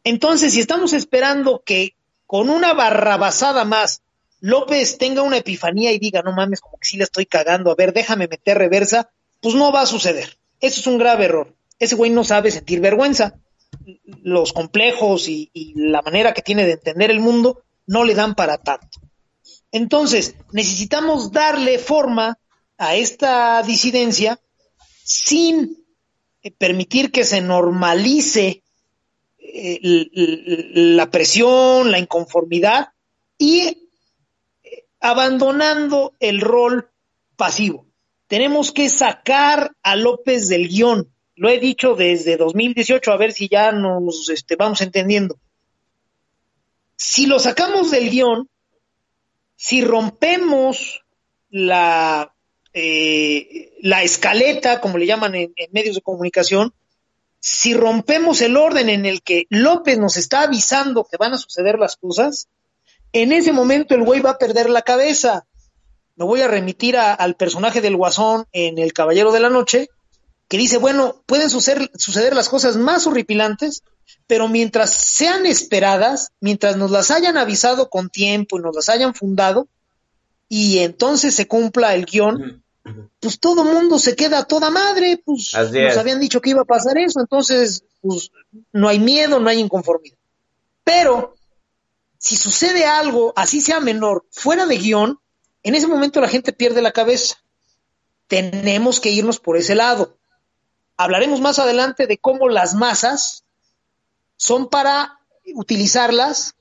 [0.05, 4.01] Entonces, si estamos esperando que con una barrabasada más
[4.39, 7.75] López tenga una epifanía y diga, no mames, como que sí la estoy cagando, a
[7.75, 9.09] ver, déjame meter reversa,
[9.41, 10.37] pues no va a suceder.
[10.61, 11.53] Eso es un grave error.
[11.77, 13.35] Ese güey no sabe sentir vergüenza.
[14.23, 18.33] Los complejos y, y la manera que tiene de entender el mundo no le dan
[18.33, 19.01] para tanto.
[19.73, 22.39] Entonces, necesitamos darle forma
[22.77, 24.39] a esta disidencia
[25.03, 25.85] sin
[26.41, 28.63] eh, permitir que se normalice
[29.39, 29.79] eh,
[30.73, 32.89] la presión, la inconformidad
[33.37, 33.89] y
[34.63, 36.89] eh, abandonando el rol
[37.35, 37.87] pasivo.
[38.27, 41.11] Tenemos que sacar a López del guion.
[41.35, 45.37] Lo he dicho desde 2018, a ver si ya nos este, vamos entendiendo.
[46.95, 48.49] Si lo sacamos del guion,
[49.55, 51.03] si rompemos
[51.49, 52.34] la
[52.77, 56.73] eh, la escaleta, como le llaman en, medios de comunicación,
[57.39, 61.79] si rompemos el orden en el que López nos está avisando que van a suceder
[61.79, 62.49] las cosas,
[63.13, 65.45] en ese momento el güey va a perder la cabeza.
[66.17, 69.87] Me voy a remitir al personaje del Guasón en El Caballero de la Noche,
[70.49, 73.83] que dice, bueno, pueden suceder, suceder las cosas más horripilantes,
[74.27, 79.15] pero mientras sean esperadas, mientras nos las hayan avisado con tiempo y nos las hayan
[79.15, 79.69] fundado,
[80.49, 82.64] y entonces se cumpla el guion,
[83.19, 86.65] pues todo mundo se queda a toda madre, pues nos habían dicho que iba a
[86.65, 88.31] pasar eso, entonces pues
[88.71, 90.17] no hay miedo, no hay inconformidad.
[90.83, 91.35] Pero
[92.19, 95.19] si sucede algo, así sea menor, fuera de guion,
[95.63, 97.37] en ese momento la gente pierde la cabeza.
[98.27, 100.17] Tenemos que irnos por ese lado.
[100.95, 103.45] Hablaremos más adelante de cómo las masas
[104.37, 105.19] son para
[105.55, 106.55] utilizarlas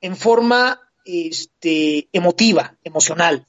[0.00, 3.46] en forma este, emotiva, emocional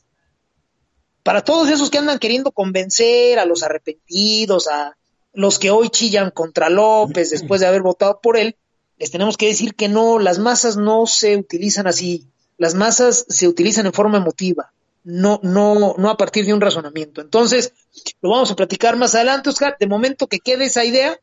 [1.24, 4.98] para todos esos que andan queriendo convencer a los arrepentidos, a
[5.34, 8.56] los que hoy chillan contra López después de haber votado por él,
[9.00, 13.48] les tenemos que decir que no, las masas no se utilizan así, las masas se
[13.48, 14.72] utilizan en forma emotiva,
[15.04, 17.22] no, no, no a partir de un razonamiento.
[17.22, 17.74] Entonces,
[18.22, 19.76] lo vamos a platicar más adelante, Oscar.
[19.80, 21.20] De momento que quede esa idea,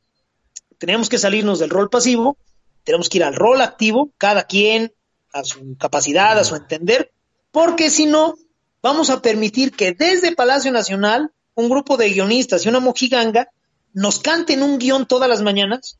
[0.79, 2.37] tenemos que salirnos del rol pasivo,
[2.85, 4.93] tenemos que ir al rol activo, cada quien
[5.33, 7.13] a su capacidad, a su entender,
[7.53, 8.35] porque si no,
[8.83, 13.51] vamos a permitir que desde Palacio Nacional un grupo de guionistas y una mojiganga
[13.93, 15.99] nos canten un guion todas las mañanas,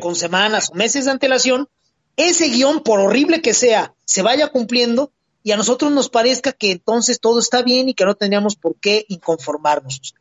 [0.00, 1.68] con semanas o meses de antelación,
[2.16, 6.72] ese guion, por horrible que sea, se vaya cumpliendo y a nosotros nos parezca que
[6.72, 10.14] entonces todo está bien y que no tendríamos por qué inconformarnos.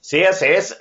[0.00, 0.78] Sí, así es.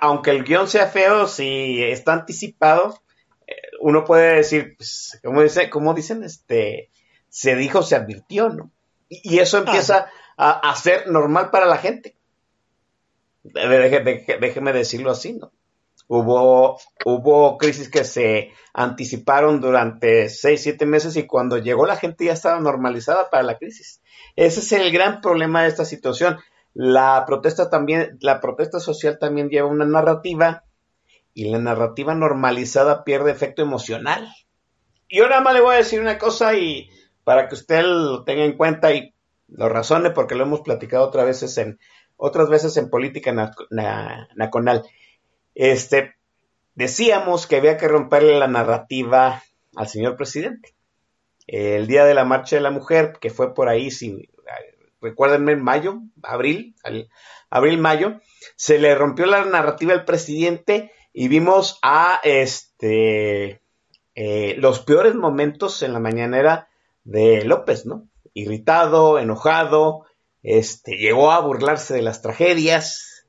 [0.00, 3.00] Aunque el guion sea feo, si está anticipado,
[3.46, 6.90] eh, uno puede decir, pues, como, dice, como dicen, este,
[7.28, 8.72] se dijo, se advirtió, ¿no?
[9.08, 12.16] Y, eso empieza a, ser normal para la gente.
[13.42, 15.52] déjeme decirlo así, ¿no?
[16.06, 22.26] Hubo, hubo crisis que se anticiparon durante seis, siete meses y cuando llegó la gente
[22.26, 24.02] ya estaba normalizada para la crisis.
[24.36, 26.38] Ese es el gran problema de esta situación.
[26.74, 30.64] La protesta también, la protesta social también lleva una narrativa
[31.32, 34.28] y la narrativa normalizada pierde efecto emocional.
[35.08, 36.90] Y ahora más le voy a decir una cosa y
[37.24, 39.14] para que usted lo tenga en cuenta y
[39.48, 41.78] lo razone porque lo hemos platicado otras veces en
[42.16, 44.82] otras veces en política nacional.
[45.54, 46.14] Este
[46.74, 49.42] decíamos que había que romperle la narrativa
[49.74, 50.74] al señor presidente.
[51.46, 54.30] El día de la marcha de la mujer, que fue por ahí, si
[55.00, 56.74] recuérdenme, en mayo, abril,
[57.50, 58.20] abril, mayo,
[58.56, 63.60] se le rompió la narrativa al presidente y vimos a este
[64.14, 66.68] eh, los peores momentos en la mañanera
[67.04, 68.08] de López, ¿no?
[68.32, 70.04] Irritado, enojado,
[70.42, 73.26] este, llegó a burlarse de las tragedias,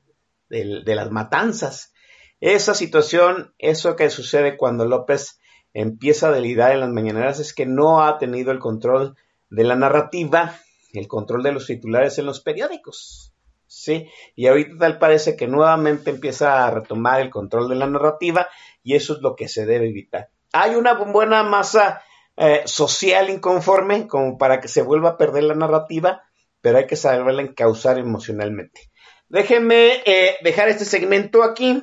[0.48, 1.92] de, de las matanzas.
[2.40, 5.38] Esa situación, eso que sucede cuando López
[5.72, 9.16] empieza a delirar en las mañaneras es que no ha tenido el control
[9.50, 10.58] de la narrativa,
[10.92, 13.32] el control de los titulares en los periódicos.
[13.66, 14.08] ¿sí?
[14.34, 18.48] Y ahorita tal parece que nuevamente empieza a retomar el control de la narrativa
[18.82, 20.30] y eso es lo que se debe evitar.
[20.52, 22.02] Hay una buena masa
[22.36, 26.22] eh, social inconforme como para que se vuelva a perder la narrativa,
[26.60, 28.90] pero hay que saberla encauzar emocionalmente.
[29.28, 31.82] Déjenme eh, dejar este segmento aquí.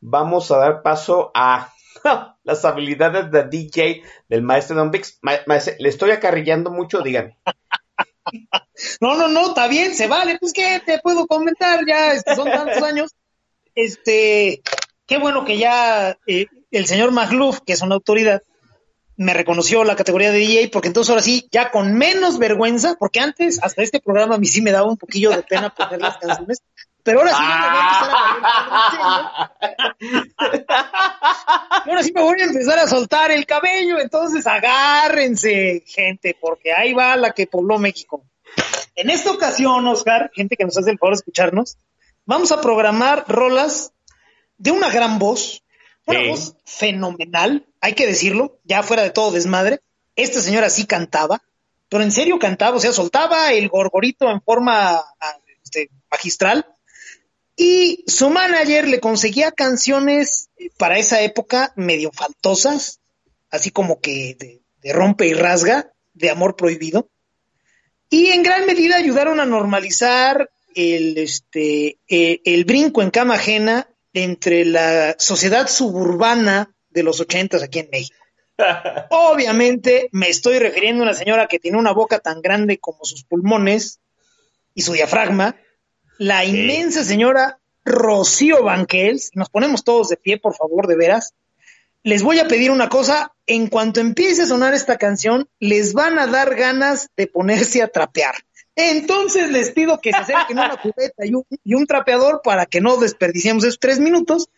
[0.00, 1.72] Vamos a dar paso a
[2.44, 5.18] las habilidades de DJ del maestro Don Vix.
[5.78, 7.38] le estoy acarrillando mucho, dígame.
[9.00, 10.38] No, no, no, está bien, se vale.
[10.38, 13.14] Pues que te puedo comentar, ya este, son tantos años.
[13.74, 14.62] Este,
[15.06, 18.42] qué bueno que ya eh, el señor Magluf, que es una autoridad,
[19.18, 23.18] me reconoció la categoría de DJ, porque entonces ahora sí, ya con menos vergüenza, porque
[23.18, 26.18] antes, hasta este programa, a mí sí me daba un poquillo de pena poner las
[26.18, 26.62] canciones,
[27.02, 27.42] pero ahora sí
[30.00, 30.08] me
[31.90, 36.92] Ahora sí me voy a empezar a soltar el cabello, entonces agárrense, gente, porque ahí
[36.94, 38.22] va la que pobló México.
[38.94, 41.76] En esta ocasión, Oscar, gente que nos hace el favor de escucharnos,
[42.24, 43.92] vamos a programar rolas
[44.58, 45.64] de una gran voz,
[46.06, 49.80] una voz fenomenal, hay que decirlo, ya fuera de todo desmadre.
[50.16, 51.42] Esta señora sí cantaba,
[51.88, 55.02] pero en serio cantaba, o sea, soltaba el gorgorito en forma
[55.62, 56.66] este, magistral.
[57.56, 63.00] Y su manager le conseguía canciones para esa época medio faltosas,
[63.50, 67.08] así como que de rompe y rasga, de amor prohibido
[68.10, 73.88] y en gran medida ayudaron a normalizar el, este, eh, el brinco en cama ajena
[74.14, 78.18] entre la sociedad suburbana de los ochentas aquí en México.
[79.10, 83.24] Obviamente me estoy refiriendo a una señora que tiene una boca tan grande como sus
[83.24, 84.00] pulmones
[84.74, 85.56] y su diafragma,
[86.18, 91.34] la inmensa señora Rocío Banquels, nos ponemos todos de pie, por favor, de veras,
[92.02, 96.18] les voy a pedir una cosa, en cuanto empiece a sonar esta canción, les van
[96.18, 98.34] a dar ganas de ponerse a trapear.
[98.74, 102.80] Entonces les pido que se acerquen una cubeta y un, y un trapeador para que
[102.80, 104.48] no desperdiciemos esos tres minutos.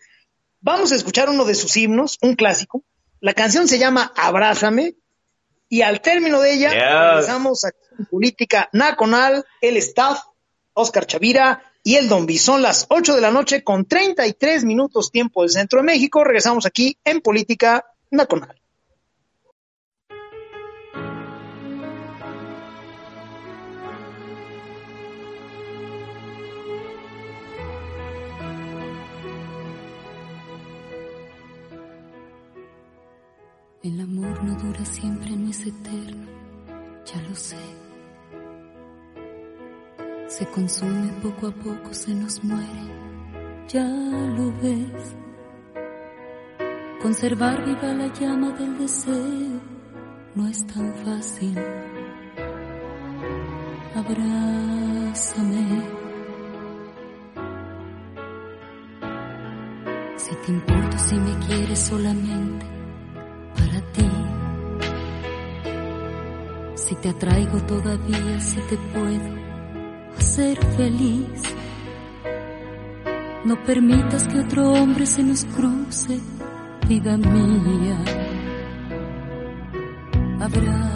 [0.60, 2.84] Vamos a escuchar uno de sus himnos, un clásico.
[3.20, 4.96] La canción se llama Abrázame
[5.68, 7.70] y al término de ella regresamos a
[8.10, 10.20] Política Nacional, el staff,
[10.74, 15.42] Oscar Chavira, y el Don Son las 8 de la noche con 33 minutos tiempo
[15.42, 16.22] del Centro de México.
[16.24, 18.59] Regresamos aquí en Política Nacional.
[33.82, 36.26] El amor no dura siempre, no es eterno,
[37.06, 37.80] ya lo sé
[40.30, 42.86] se consume poco a poco, se nos muere,
[43.68, 45.16] ya lo ves.
[47.02, 49.60] Conservar viva la llama del deseo
[50.36, 51.58] no es tan fácil.
[53.96, 55.82] Abrázame.
[60.16, 62.79] Si te importo, si me quieres solamente
[66.90, 71.40] Si te atraigo todavía, si te puedo ser feliz.
[73.44, 76.18] No permitas que otro hombre se nos cruce,
[76.88, 77.96] vida mía.
[80.40, 80.89] Abrázame.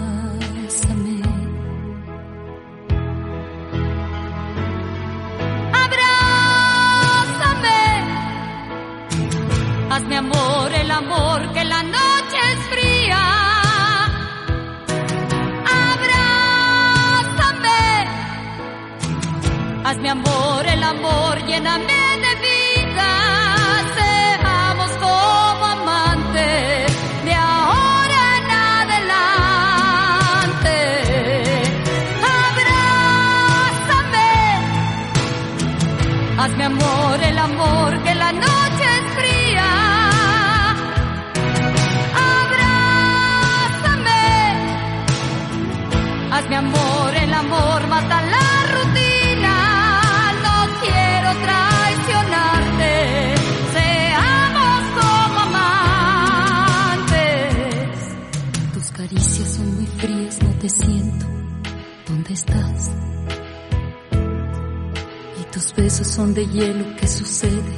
[66.15, 67.75] Son de hielo, ¿qué sucede?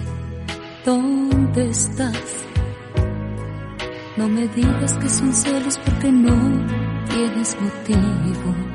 [0.84, 2.44] ¿Dónde estás?
[4.18, 6.36] No me digas que son celos porque no
[7.08, 8.65] tienes motivo.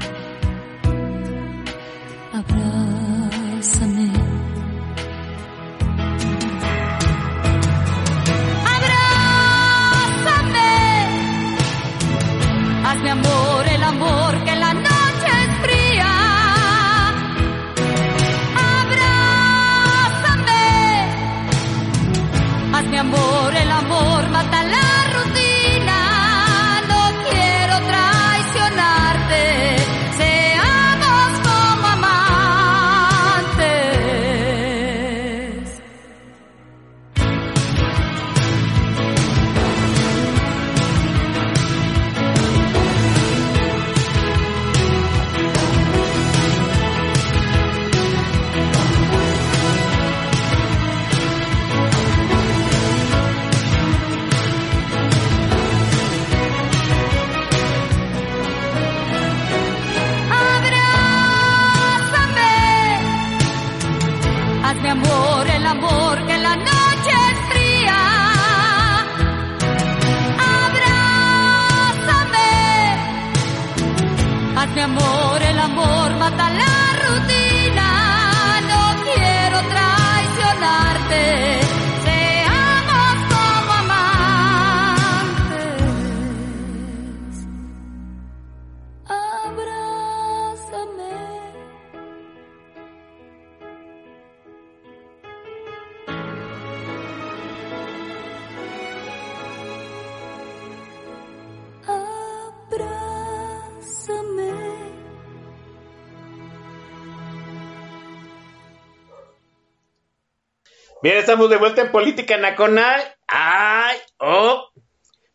[111.19, 113.01] Estamos de vuelta en Política Nacional.
[113.27, 113.97] ¡Ay!
[114.17, 114.69] ¡Oh!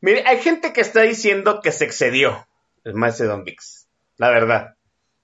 [0.00, 2.48] Mire, hay gente que está diciendo que se excedió
[2.82, 3.86] el maestro Don Vix.
[4.16, 4.76] La verdad.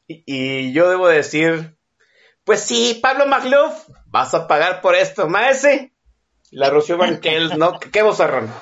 [0.07, 1.75] Y, yo debo decir,
[2.45, 3.73] pues sí, Pablo Magluf,
[4.07, 5.95] vas a pagar por esto, maese.
[6.51, 7.81] La Rocío Banquels, ¿no?
[7.93, 8.53] ¿Qué vozarrón?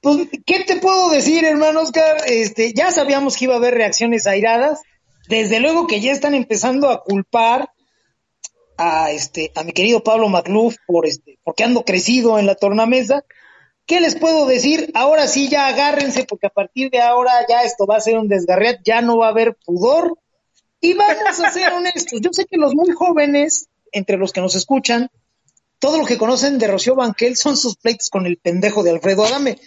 [0.00, 2.16] Pues, ¿qué te puedo decir, hermano Oscar?
[2.26, 4.80] Este, ya sabíamos que iba a haber reacciones airadas.
[5.28, 7.71] Desde luego que ya están empezando a culpar
[8.76, 13.24] a este a mi querido Pablo Macluf por este porque ando crecido en la tornamesa.
[13.84, 14.92] ¿Qué les puedo decir?
[14.94, 18.28] Ahora sí ya agárrense porque a partir de ahora ya esto va a ser un
[18.28, 20.18] desgarriat, ya no va a haber pudor.
[20.80, 24.54] Y vamos a ser honestos, yo sé que los muy jóvenes, entre los que nos
[24.54, 25.10] escuchan,
[25.78, 29.24] todo lo que conocen de Rocío Banquel son sus pleitos con el pendejo de Alfredo
[29.24, 29.58] Adame.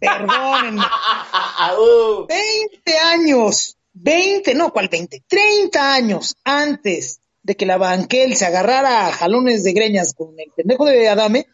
[0.00, 0.82] Perdónenme.
[2.28, 5.22] 20 años, 20, no, ¿cuál 20?
[5.28, 10.50] 30 años antes de que la Banquel se agarrara a jalones de greñas con el
[10.54, 11.46] pendejo de Adame,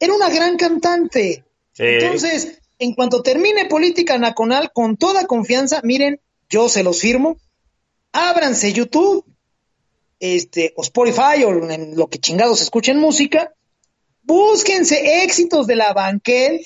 [0.00, 1.44] era una gran cantante.
[1.72, 1.84] Sí.
[1.84, 7.38] Entonces, en cuanto termine Política Nacional, con toda confianza, miren, yo se los firmo,
[8.12, 9.24] ábranse YouTube,
[10.20, 13.52] este, o Spotify, o en lo que chingados escuchen música,
[14.22, 16.64] búsquense éxitos de la Banquel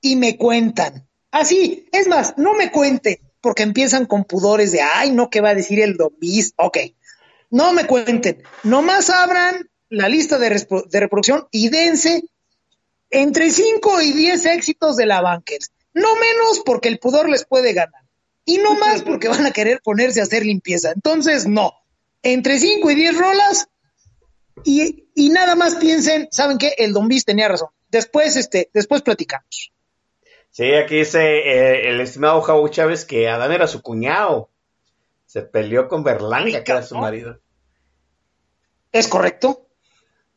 [0.00, 1.08] y me cuentan.
[1.30, 5.50] Así, es más, no me cuenten, porque empiezan con pudores de, ay, no, ¿qué va
[5.50, 6.52] a decir el Don Bis?
[6.56, 6.78] Ok,
[7.52, 12.24] no me cuenten, nomás abran la lista de, repro- de reproducción y dense
[13.10, 15.70] entre 5 y 10 éxitos de la Bankers.
[15.94, 18.02] No menos porque el pudor les puede ganar.
[18.46, 20.92] Y no más porque van a querer ponerse a hacer limpieza.
[20.92, 21.74] Entonces, no.
[22.22, 23.68] Entre 5 y 10 rolas
[24.64, 26.74] y, y nada más piensen, ¿saben qué?
[26.78, 27.68] El Don Bis tenía razón.
[27.90, 29.72] Después, este, después platicamos.
[30.50, 34.48] Sí, aquí dice eh, el estimado Javo Chávez que Adán era su cuñado.
[35.26, 37.40] Se peleó con Berlanga, que era su marido.
[38.92, 39.66] ¿Es correcto?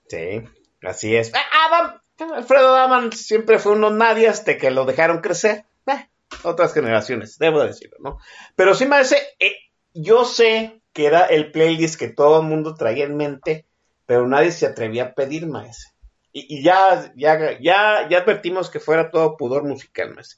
[0.07, 0.43] Sí,
[0.81, 1.31] así es.
[1.33, 5.65] Ah, Adam, Alfredo Daman siempre fue uno nadie hasta que lo dejaron crecer.
[5.87, 6.07] Eh,
[6.43, 8.19] otras generaciones, debo decirlo, ¿no?
[8.55, 9.55] Pero sí me hace, eh,
[9.93, 13.65] yo sé que era el playlist que todo el mundo traía en mente,
[14.05, 15.89] pero nadie se atrevía a pedir, maese.
[16.31, 20.37] Y, y ya, ya, ya, ya advertimos que fuera todo pudor musical, maese.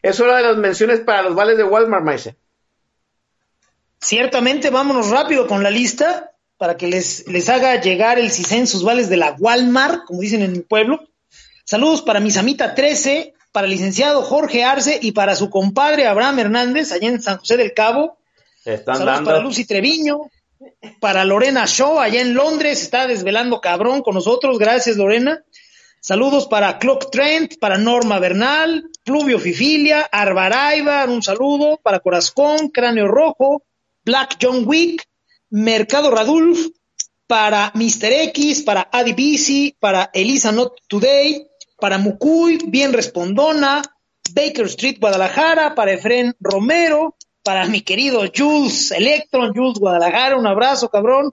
[0.00, 2.36] Es hora de las menciones para los vales de Walmart, maese.
[4.00, 8.82] Ciertamente, vámonos rápido con la lista para que les, les haga llegar el CISEN sus
[8.82, 11.08] vales de la Walmart, como dicen en mi pueblo.
[11.64, 16.40] Saludos para mi Samita 13, para el licenciado Jorge Arce y para su compadre Abraham
[16.40, 18.18] Hernández, allá en San José del Cabo.
[18.64, 19.30] Están Saludos dando.
[19.30, 20.30] para Lucy Treviño,
[21.00, 25.44] para Lorena Shaw, allá en Londres, está desvelando cabrón con nosotros, gracias Lorena.
[26.00, 33.08] Saludos para Clock Trent, para Norma Bernal, Pluvio Fifilia, Arbaraiba, un saludo para Corazón, Cráneo
[33.08, 33.62] Rojo,
[34.04, 35.04] Black John Wick,
[35.50, 36.58] Mercado Radulf,
[37.28, 38.22] para Mr.
[38.30, 41.46] X, para Adi Bici, para Elisa Not Today,
[41.78, 43.82] para Mucuy, Bien Respondona,
[44.32, 50.88] Baker Street, Guadalajara, para Efren Romero, para mi querido Jules Electron, Jules Guadalajara, un abrazo,
[50.88, 51.32] cabrón.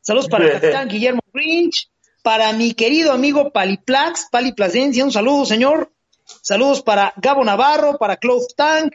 [0.00, 1.88] Saludos para el capitán Guillermo Grinch,
[2.22, 5.92] para mi querido amigo Paliplax, Paliplacencia, un saludo, señor.
[6.42, 8.92] Saludos para Gabo Navarro, para Cloth Tank,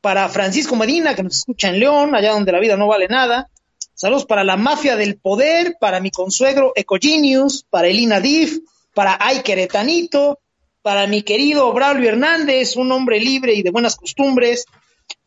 [0.00, 3.48] para Francisco Medina, que nos escucha en León, allá donde la vida no vale nada.
[3.94, 8.58] Saludos para la mafia del poder, para mi consuegro Ecogenius, para Elina Diff,
[8.92, 10.40] para Ay Queretanito,
[10.82, 14.66] para mi querido Braulio Hernández, un hombre libre y de buenas costumbres,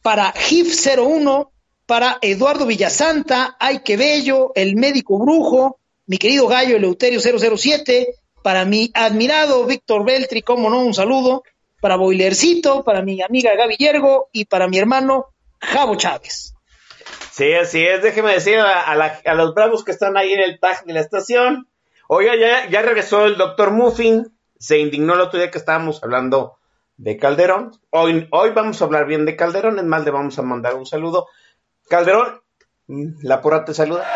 [0.01, 1.49] para GIF01,
[1.86, 8.65] para Eduardo Villasanta, Ay que bello, el médico brujo, mi querido Gallo Eleuterio 007, para
[8.65, 11.43] mi admirado Víctor Beltri, como no, un saludo,
[11.80, 15.28] para Boilercito, para mi amiga Gaby Yergo y para mi hermano
[15.59, 16.57] Javo Chávez.
[17.32, 18.01] Sí, así es.
[18.01, 21.68] Déjeme decir a, los bravos que están ahí en el tag de la estación.
[22.08, 24.36] Oiga, ya, regresó el doctor Muffin.
[24.58, 26.58] Se indignó el otro día que estábamos hablando
[26.95, 27.74] de Calderón.
[27.91, 29.78] Hoy, vamos a hablar bien de Calderón.
[29.78, 31.28] Es más, le vamos a mandar un saludo.
[31.88, 32.41] Calderón,
[32.88, 34.08] la porra te saluda.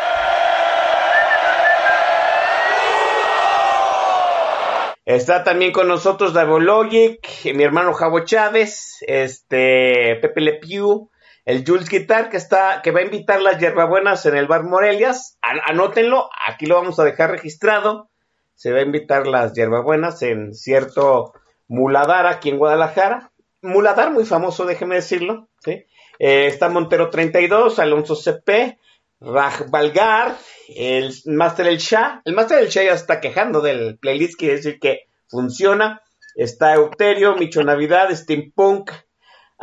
[5.05, 7.19] Está también con nosotros Logic,
[7.53, 11.10] mi hermano Javo Chávez, este Pepe Le Pew,
[11.45, 15.37] el Jules Guitar que está, que va a invitar las hierbabuenas en el bar Morelias.
[15.41, 18.09] Anótenlo, aquí lo vamos a dejar registrado.
[18.55, 21.33] Se va a invitar las hierbabuenas en cierto
[21.67, 23.31] muladar aquí en Guadalajara.
[23.61, 25.47] Muladar muy famoso, déjeme decirlo.
[25.65, 25.85] Eh,
[26.19, 28.77] está Montero 32, Alonso CP,
[29.19, 30.37] Raj Valgar,
[30.75, 32.21] el Master El Shah.
[32.25, 36.01] El Master El Shah ya está quejando del playlist, quiere decir que funciona.
[36.35, 38.91] Está Euterio, Micho Navidad, Steampunk,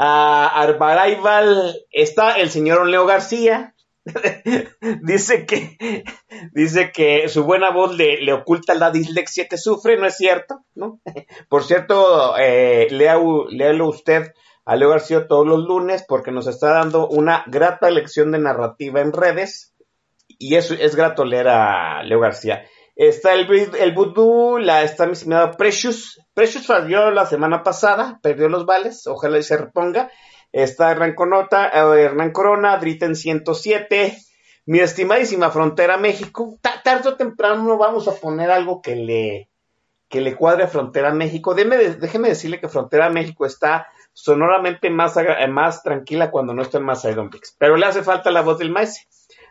[0.00, 3.74] a Arbaraival está el señor Leo García.
[5.02, 6.04] dice que
[6.52, 11.00] dice que su buena voz le, oculta la dislexia que sufre, no es cierto, ¿no?
[11.50, 14.32] Por cierto, eh, léalo usted
[14.64, 19.00] a Leo García todos los lunes porque nos está dando una grata lección de narrativa
[19.00, 19.74] en redes
[20.28, 22.64] y eso es grato leer a Leo García.
[22.98, 26.20] Está el, el Voodoo, la, está mi estimado Precious.
[26.34, 30.10] Precious falló la semana pasada, perdió los vales, ojalá y se reponga.
[30.50, 34.18] Está Hernán, Conota, eh, Hernán Corona, Dritten 107.
[34.66, 36.58] Mi estimadísima Frontera México.
[36.82, 39.48] tarde o temprano vamos a poner algo que le,
[40.08, 41.54] que le cuadre a Frontera México.
[41.54, 45.14] déjeme decirle que Frontera México está sonoramente más,
[45.50, 47.06] más tranquila cuando no está en más
[47.58, 49.06] Pero le hace falta la voz del maestro.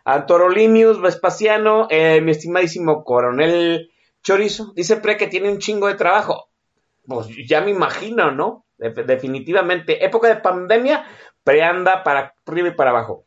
[0.09, 3.91] Antorolimius, Vespasiano, eh, mi estimadísimo coronel
[4.23, 6.47] Chorizo, dice Pre que tiene un chingo de trabajo.
[7.05, 8.63] Pues ya me imagino, ¿no?
[8.77, 10.05] definitivamente.
[10.05, 11.05] Época de pandemia,
[11.43, 13.25] Pre anda para arriba y para abajo.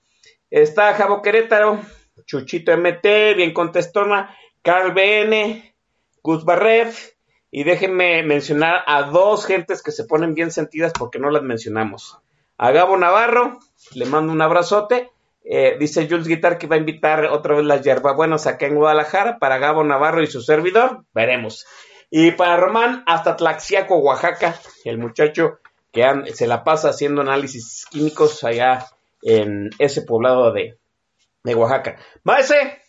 [0.49, 1.81] Está Javo Querétaro,
[2.24, 5.74] Chuchito MT, bien contestona, Carl BN,
[6.22, 7.11] Gus Barref,
[7.51, 12.16] y déjenme mencionar a dos gentes que se ponen bien sentidas porque no las mencionamos.
[12.57, 13.59] A Gabo Navarro,
[13.93, 15.11] le mando un abrazote,
[15.45, 19.38] eh, dice Jules Guitar que va a invitar otra vez las hierbabuenas acá en Guadalajara
[19.38, 21.05] para Gabo Navarro y su servidor.
[21.14, 21.66] Veremos.
[22.11, 25.61] Y para Román, hasta Tlaxiaco, Oaxaca, el muchacho
[25.93, 28.86] que se la pasa haciendo análisis químicos allá
[29.22, 30.76] en ese poblado de,
[31.55, 31.99] Oaxaca.
[32.22, 32.80] Maese,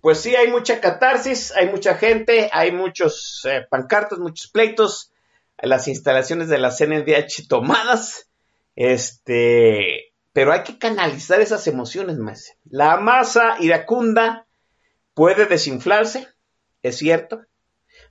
[0.00, 5.12] pues sí, hay mucha catarsis, hay mucha gente, hay muchos eh, pancartos, muchos pleitos,
[5.58, 8.28] las instalaciones de la CNDH tomadas.
[8.74, 12.58] Este, pero hay que canalizar esas emociones más.
[12.66, 14.46] La masa iracunda
[15.14, 16.28] puede desinflarse,
[16.82, 17.46] es cierto,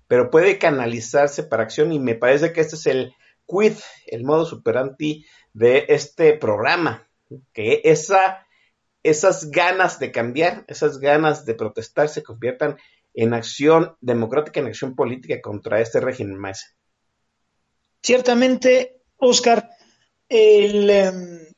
[0.07, 3.13] pero puede canalizarse para acción y me parece que este es el
[3.45, 3.73] quid,
[4.07, 5.23] el modo superanti
[5.53, 7.07] de este programa,
[7.53, 8.47] que esa,
[9.03, 12.78] esas ganas de cambiar, esas ganas de protestar se conviertan
[13.13, 16.76] en acción democrática, en acción política contra este régimen más.
[18.01, 19.69] Ciertamente, Oscar,
[20.28, 21.55] el, em,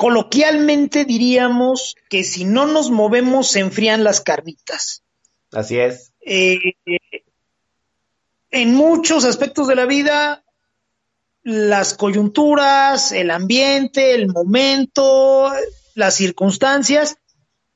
[0.00, 5.02] Coloquialmente diríamos que si no nos movemos se enfrían las carnitas.
[5.52, 6.14] Así es.
[6.22, 6.56] Eh,
[8.50, 10.42] en muchos aspectos de la vida,
[11.42, 15.52] las coyunturas, el ambiente, el momento,
[15.94, 17.18] las circunstancias,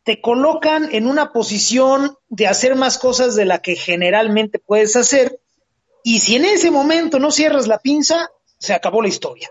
[0.02, 5.40] te colocan en una posición de hacer más cosas de la que generalmente puedes hacer.
[6.02, 9.50] Y si en ese momento no cierras la pinza, se acabó la historia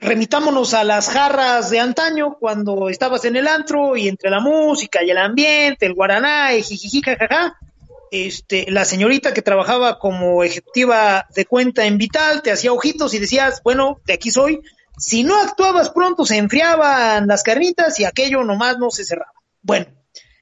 [0.00, 5.02] remitámonos a las jarras de antaño, cuando estabas en el antro y entre la música
[5.02, 7.56] y el ambiente, el guaraná, y jijiji, jajaja,
[8.10, 13.18] este, la señorita que trabajaba como ejecutiva de cuenta en Vital te hacía ojitos y
[13.18, 14.60] decías, bueno, de aquí soy.
[14.98, 19.32] Si no actuabas pronto, se enfriaban las carnitas y aquello nomás no se cerraba.
[19.62, 19.86] Bueno,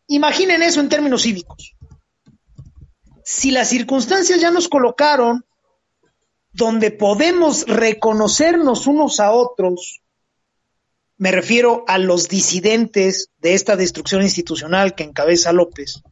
[0.07, 1.75] imaginen eso en términos cívicos.
[3.25, 5.45] Si las circunstancias ya nos colocaron
[6.57, 10.01] donde podemos reconocernos unos a otros,
[11.19, 16.03] me refiero a los disidentes de esta destrucción institucional que encabeza López,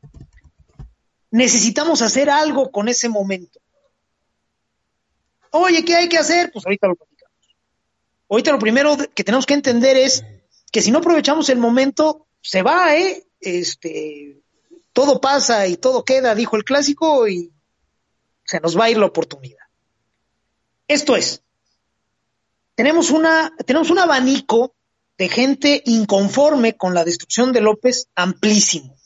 [1.30, 3.58] necesitamos hacer algo con ese momento.
[5.50, 6.50] Oye, ¿qué hay que hacer?
[6.52, 7.56] Pues ahorita lo platicamos.
[8.28, 10.24] Ahorita lo primero que tenemos que entender es
[10.70, 13.26] que si no aprovechamos el momento, se va, ¿eh?
[13.40, 14.42] Este,
[14.92, 17.50] todo pasa y todo queda, dijo el clásico, y
[18.44, 19.63] se nos va a ir la oportunidad.
[20.88, 21.42] Esto es,
[22.74, 24.74] tenemos, una, tenemos un abanico
[25.16, 28.96] de gente inconforme con la destrucción de López amplísimo.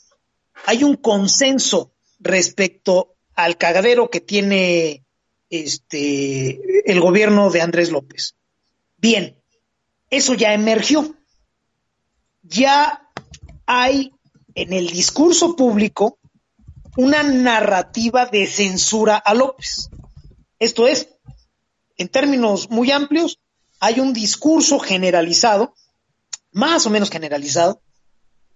[0.67, 5.05] Hay un consenso respecto al cagadero que tiene
[5.51, 8.35] este el gobierno de Andrés López.
[8.97, 9.41] Bien,
[10.11, 11.15] eso ya emergió.
[12.43, 13.11] Ya
[13.67, 14.13] hay
[14.55, 16.19] en el discurso público
[16.97, 19.91] una narrativa de censura a López.
[20.59, 21.09] Esto es,
[21.99, 23.39] en términos muy amplios,
[23.81, 25.75] hay un discurso generalizado,
[26.53, 27.83] más o menos generalizado,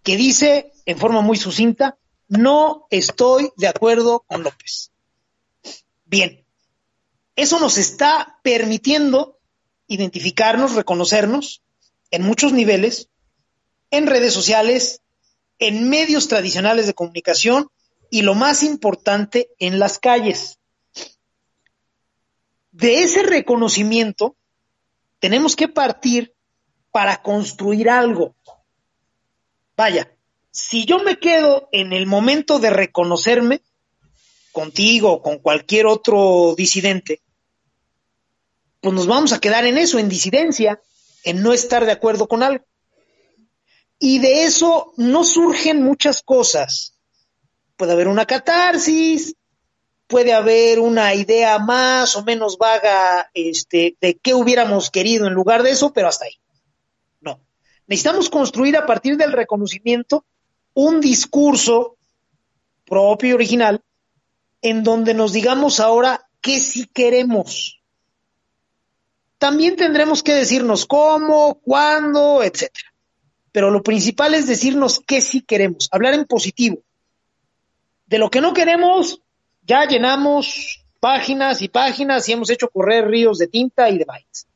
[0.02, 4.90] que dice en forma muy sucinta, no estoy de acuerdo con López.
[6.06, 6.44] Bien,
[7.36, 9.38] eso nos está permitiendo
[9.86, 11.62] identificarnos, reconocernos
[12.10, 13.08] en muchos niveles,
[13.90, 15.00] en redes sociales,
[15.58, 17.68] en medios tradicionales de comunicación
[18.10, 20.58] y lo más importante, en las calles.
[22.72, 24.36] De ese reconocimiento
[25.18, 26.34] tenemos que partir
[26.90, 28.34] para construir algo.
[29.76, 30.14] Vaya,
[30.50, 33.62] si yo me quedo en el momento de reconocerme
[34.52, 37.20] contigo o con cualquier otro disidente,
[38.80, 40.80] pues nos vamos a quedar en eso, en disidencia,
[41.24, 42.64] en no estar de acuerdo con algo.
[43.98, 46.98] Y de eso no surgen muchas cosas.
[47.76, 49.36] Puede haber una catarsis,
[50.12, 55.62] puede haber una idea más o menos vaga este, de qué hubiéramos querido en lugar
[55.62, 56.38] de eso, pero hasta ahí.
[57.22, 57.40] No.
[57.86, 60.26] Necesitamos construir a partir del reconocimiento
[60.74, 61.96] un discurso
[62.84, 63.82] propio y original
[64.60, 67.80] en donde nos digamos ahora qué sí queremos.
[69.38, 72.92] También tendremos que decirnos cómo, cuándo, etcétera.
[73.50, 76.82] Pero lo principal es decirnos qué sí queremos, hablar en positivo.
[78.04, 79.22] De lo que no queremos,
[79.62, 84.46] ya llenamos páginas y páginas y hemos hecho correr ríos de tinta y de bytes.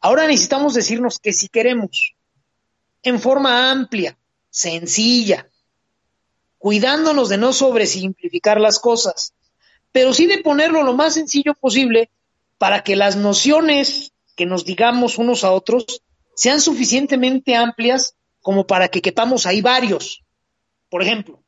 [0.00, 2.14] Ahora necesitamos decirnos qué sí queremos,
[3.02, 4.16] en forma amplia,
[4.50, 5.48] sencilla,
[6.58, 9.34] cuidándonos de no sobresimplificar las cosas,
[9.92, 12.10] pero sí de ponerlo lo más sencillo posible
[12.58, 16.02] para que las nociones que nos digamos unos a otros
[16.34, 20.22] sean suficientemente amplias como para que quepamos ahí varios.
[20.88, 21.42] Por ejemplo,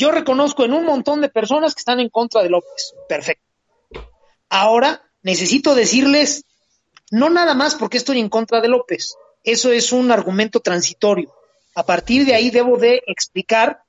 [0.00, 2.94] yo reconozco en un montón de personas que están en contra de López.
[3.06, 3.44] Perfecto.
[4.48, 6.46] Ahora necesito decirles,
[7.10, 9.16] no nada más porque estoy en contra de López.
[9.44, 11.34] Eso es un argumento transitorio.
[11.74, 13.82] A partir de ahí debo de explicar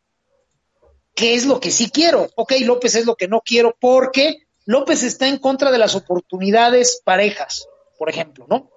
[1.16, 2.30] qué es lo que sí quiero.
[2.36, 7.02] Ok, López es lo que no quiero porque López está en contra de las oportunidades
[7.06, 8.70] parejas, por ejemplo, ¿no?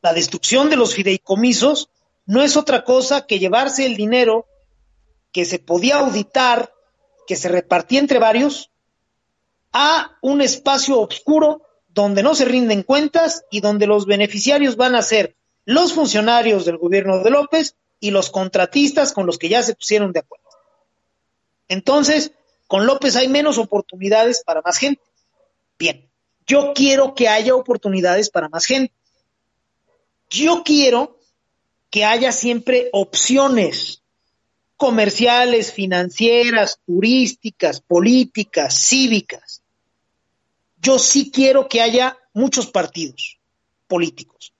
[0.00, 1.90] La destrucción de los fideicomisos
[2.24, 4.46] no es otra cosa que llevarse el dinero
[5.34, 6.72] que se podía auditar,
[7.26, 8.70] que se repartía entre varios,
[9.72, 15.02] a un espacio oscuro donde no se rinden cuentas y donde los beneficiarios van a
[15.02, 19.74] ser los funcionarios del gobierno de López y los contratistas con los que ya se
[19.74, 20.48] pusieron de acuerdo.
[21.66, 22.30] Entonces,
[22.68, 25.02] con López hay menos oportunidades para más gente.
[25.80, 26.08] Bien,
[26.46, 28.94] yo quiero que haya oportunidades para más gente.
[30.30, 31.18] Yo quiero
[31.90, 34.03] que haya siempre opciones
[34.84, 39.62] comerciales, financieras, turísticas, políticas, cívicas.
[40.76, 43.38] Yo sí quiero que haya muchos partidos
[43.86, 44.54] políticos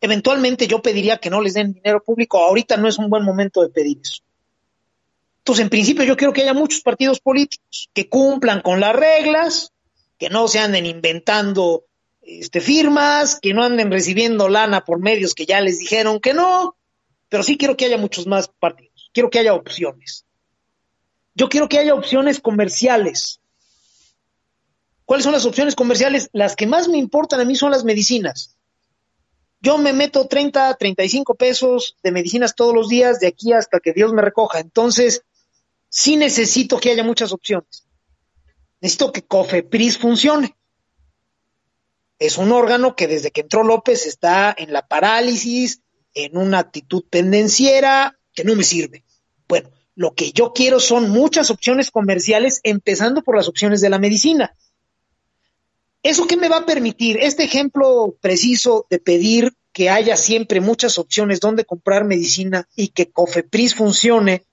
[0.00, 2.38] eventualmente yo pediría que no les den dinero público.
[2.38, 4.22] Ahorita no es un buen momento de pedir eso.
[5.38, 9.72] Entonces, en principio, yo quiero que haya muchos partidos políticos que cumplan con las reglas,
[10.18, 11.84] que no se anden inventando
[12.22, 16.76] este, firmas, que no anden recibiendo lana por medios que ya les dijeron que no,
[17.28, 19.10] pero sí quiero que haya muchos más partidos.
[19.12, 20.24] Quiero que haya opciones.
[21.34, 23.40] Yo quiero que haya opciones comerciales.
[25.04, 26.28] ¿Cuáles son las opciones comerciales?
[26.32, 28.58] Las que más me importan a mí son las medicinas
[29.60, 33.92] yo me meto 30, 35 pesos de medicinas todos los días de aquí hasta que
[33.92, 34.60] Dios me recoja.
[34.60, 35.24] Entonces,
[35.88, 37.86] sí necesito que haya muchas opciones.
[38.80, 40.56] Necesito que COFEPRIS funcione.
[42.20, 45.82] Es un órgano que desde que entró López está en la parálisis,
[46.24, 49.04] en una actitud tendenciera que no me sirve.
[49.48, 53.98] Bueno, lo que yo quiero son muchas opciones comerciales, empezando por las opciones de la
[53.98, 54.54] medicina.
[56.02, 57.18] ¿Eso qué me va a permitir?
[57.20, 63.10] Este ejemplo preciso de pedir que haya siempre muchas opciones donde comprar medicina y que
[63.10, 64.44] Cofepris funcione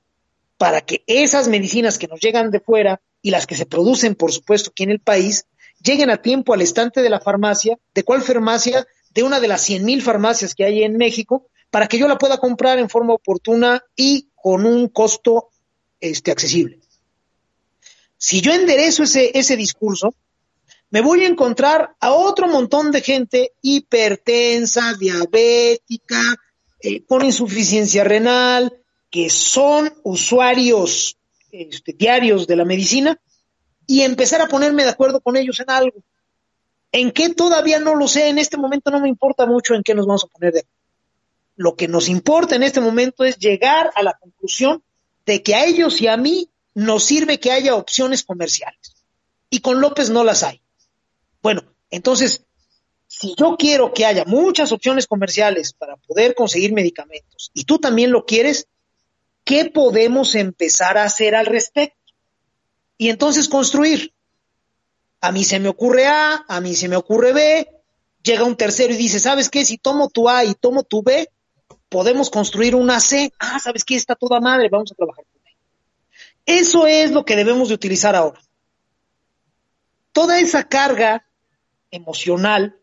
[0.57, 4.31] para que esas medicinas que nos llegan de fuera y las que se producen, por
[4.31, 5.45] supuesto, aquí en el país,
[5.83, 7.77] lleguen a tiempo al estante de la farmacia.
[7.93, 8.85] ¿De cuál farmacia?
[9.11, 12.17] De una de las 100 mil farmacias que hay en México, para que yo la
[12.17, 15.49] pueda comprar en forma oportuna y con un costo
[15.99, 16.79] este, accesible.
[18.17, 20.15] Si yo enderezo ese, discurso,
[20.89, 26.35] me voy a encontrar a otro montón de gente hipertensa, diabética,
[26.81, 28.73] eh, con insuficiencia renal,
[29.09, 31.17] que son usuarios
[31.51, 33.19] este, diarios de la medicina,
[33.87, 36.03] y empezar a ponerme de acuerdo con ellos en algo.
[36.91, 38.29] ¿En qué todavía no lo sé?
[38.29, 40.74] En este momento no me importa mucho en qué nos vamos a poner de acuerdo.
[41.55, 44.83] Lo que nos importa en este momento es llegar a la conclusión
[45.25, 49.05] de que a ellos y a mí nos sirve que haya opciones comerciales.
[49.49, 50.61] Y con López no las hay.
[51.41, 52.43] Bueno, entonces,
[53.07, 58.11] si yo quiero que haya muchas opciones comerciales para poder conseguir medicamentos y tú también
[58.11, 58.67] lo quieres,
[59.43, 61.97] ¿qué podemos empezar a hacer al respecto?
[62.97, 64.13] Y entonces construir.
[65.21, 67.69] A mí se me ocurre A, a mí se me ocurre B,
[68.21, 69.63] llega un tercero y dice, ¿sabes qué?
[69.63, 71.29] Si tomo tu A y tomo tu B,
[71.95, 73.31] podemos construir una C.
[73.39, 73.95] Ah, ¿sabes qué?
[73.95, 75.55] Está toda madre, vamos a trabajar con ella.
[76.45, 78.41] Eso es lo que debemos de utilizar ahora.
[80.11, 81.25] Toda esa carga
[81.91, 82.75] emocional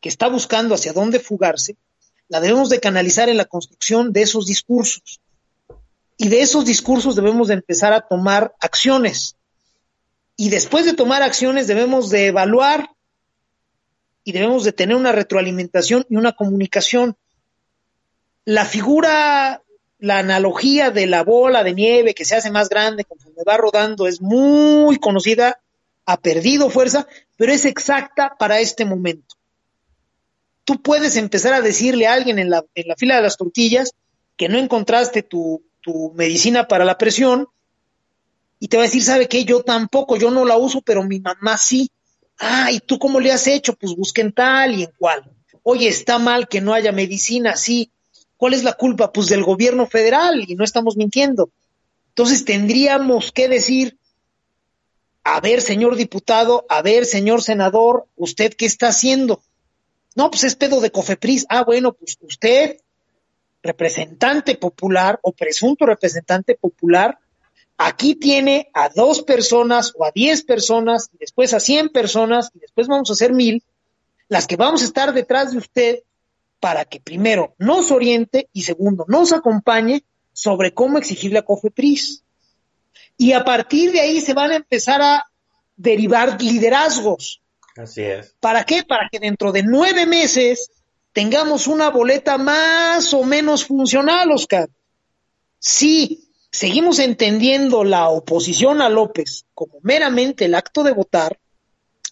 [0.00, 1.76] que está buscando hacia dónde fugarse,
[2.28, 5.20] la debemos de canalizar en la construcción de esos discursos.
[6.16, 9.36] Y de esos discursos debemos de empezar a tomar acciones.
[10.34, 12.88] Y después de tomar acciones debemos de evaluar
[14.24, 17.18] y debemos de tener una retroalimentación y una comunicación.
[18.48, 19.62] La figura,
[19.98, 24.06] la analogía de la bola de nieve que se hace más grande conforme va rodando
[24.06, 25.60] es muy conocida
[26.06, 29.36] ha perdido fuerza, pero es exacta para este momento.
[30.64, 33.92] Tú puedes empezar a decirle a alguien en la, en la fila de las tortillas
[34.38, 37.48] que no encontraste tu, tu medicina para la presión
[38.60, 39.44] y te va a decir, ¿sabe qué?
[39.44, 41.90] Yo tampoco, yo no la uso, pero mi mamá sí.
[42.38, 43.74] Ah, ¿y tú cómo le has hecho?
[43.74, 45.30] Pues busquen tal y en cual.
[45.62, 47.92] Oye, está mal que no haya medicina, sí.
[48.38, 49.12] ¿Cuál es la culpa?
[49.12, 51.50] Pues del gobierno federal y no estamos mintiendo.
[52.10, 53.98] Entonces tendríamos que decir,
[55.24, 59.42] a ver, señor diputado, a ver, señor senador, ¿usted qué está haciendo?
[60.14, 61.46] No, pues es pedo de Cofepris.
[61.48, 62.78] Ah, bueno, pues usted,
[63.62, 67.18] representante popular o presunto representante popular,
[67.76, 72.60] aquí tiene a dos personas o a diez personas, y después a cien personas, y
[72.60, 73.64] después vamos a hacer mil,
[74.28, 75.98] las que vamos a estar detrás de usted
[76.60, 82.24] para que primero nos oriente y segundo nos acompañe sobre cómo exigirle a Cofepris.
[83.16, 85.24] Y a partir de ahí se van a empezar a
[85.76, 87.40] derivar liderazgos.
[87.76, 88.34] Así es.
[88.40, 88.82] ¿Para qué?
[88.82, 90.70] Para que dentro de nueve meses
[91.12, 94.68] tengamos una boleta más o menos funcional, Oscar.
[95.58, 101.38] Si seguimos entendiendo la oposición a López como meramente el acto de votar,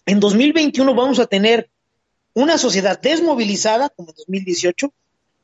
[0.05, 1.69] en 2021 vamos a tener
[2.41, 4.93] una sociedad desmovilizada, como en 2018,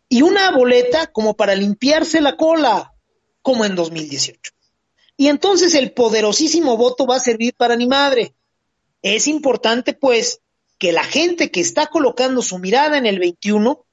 [0.09, 2.93] y una boleta como para limpiarse la cola,
[3.41, 4.51] como en 2018.
[5.17, 8.35] Y entonces el poderosísimo voto va a servir para mi madre.
[9.01, 10.41] Es importante, pues,
[10.77, 13.83] que la gente que está colocando su mirada en el 21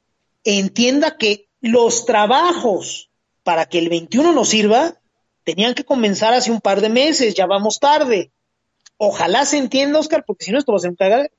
[0.45, 3.09] entienda que los trabajos
[3.43, 5.01] para que el 21 nos sirva
[5.45, 8.31] tenían que comenzar hace un par de meses, ya vamos tarde.
[8.99, 11.31] Ojalá se entienda, Oscar, porque si no esto va a ser un.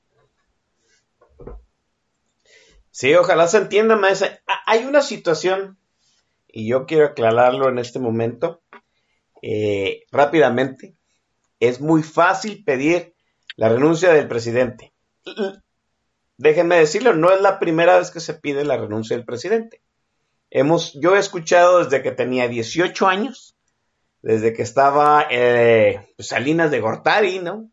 [2.92, 4.40] Sí, ojalá se entienda, maestra.
[4.66, 5.78] Hay una situación,
[6.46, 8.62] y yo quiero aclararlo en este momento,
[9.40, 10.94] eh, rápidamente.
[11.58, 13.14] Es muy fácil pedir
[13.56, 14.92] la renuncia del presidente.
[16.36, 19.80] Déjenme decirlo, no es la primera vez que se pide la renuncia del presidente.
[20.50, 23.56] Hemos, yo he escuchado desde que tenía 18 años,
[24.20, 27.70] desde que estaba eh, pues, Salinas de Gortari, ¿no?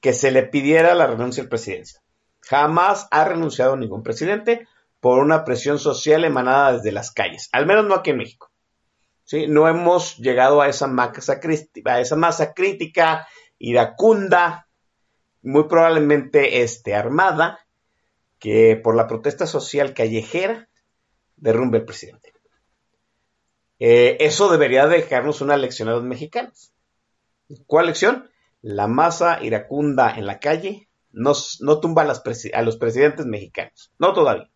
[0.00, 2.03] Que se le pidiera la renuncia del presidente.
[2.48, 4.66] Jamás ha renunciado ningún presidente
[5.00, 8.50] por una presión social emanada desde las calles, al menos no aquí en México.
[9.24, 9.46] ¿sí?
[9.46, 11.40] No hemos llegado a esa masa,
[12.54, 13.28] crítica
[13.58, 14.68] iracunda,
[15.42, 17.60] muy probablemente este, armada,
[18.38, 20.68] que por la protesta social callejera
[21.36, 22.32] derrumbe el presidente.
[23.78, 26.72] Eh, eso debería dejarnos una lección a los mexicanos.
[27.66, 28.30] ¿Cuál lección?
[28.62, 30.83] La masa iracunda en la calle
[31.14, 33.92] no, tumba a, los presidentes mexicanos.
[33.98, 34.50] No todavía.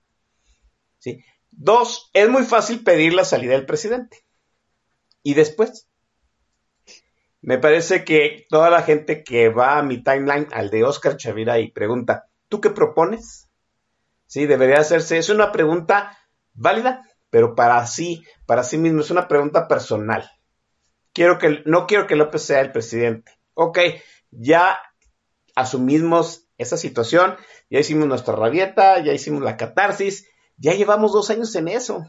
[0.98, 1.24] ¿Sí?
[1.50, 4.24] Dos, es muy fácil pedir la salida del presidente.
[5.22, 5.88] Y después,
[7.40, 11.58] me parece que toda la gente que va a mi timeline, al de Oscar Chavira,
[11.58, 13.48] y pregunta, ¿tú qué propones?
[14.26, 15.18] Sí, debería hacerse.
[15.18, 16.18] Es una pregunta
[16.52, 20.30] válida, pero para sí, para sí mismo, es una pregunta personal.
[21.12, 23.32] Quiero que, no quiero que López sea el presidente.
[23.54, 23.78] Ok,
[24.30, 24.78] ya
[25.54, 27.36] asumimos esa situación,
[27.70, 32.06] ya hicimos nuestra rabieta, ya hicimos la catarsis, ya llevamos dos años en eso.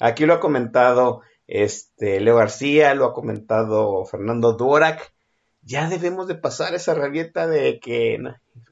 [0.00, 5.12] Aquí lo ha comentado este, Leo García, lo ha comentado Fernando Duorak,
[5.60, 8.18] ya debemos de pasar esa rabieta de que,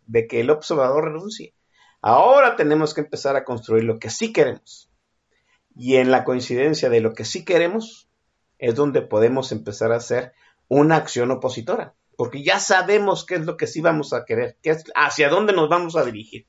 [0.07, 1.55] de que el observador renuncie.
[2.03, 4.91] Ahora tenemos que empezar a construir lo que sí queremos.
[5.77, 8.09] Y en la coincidencia de lo que sí queremos
[8.59, 10.33] es donde podemos empezar a hacer
[10.69, 14.73] una acción opositora, porque ya sabemos qué es lo que sí vamos a querer, qué
[14.73, 16.47] es, hacia dónde nos vamos a dirigir.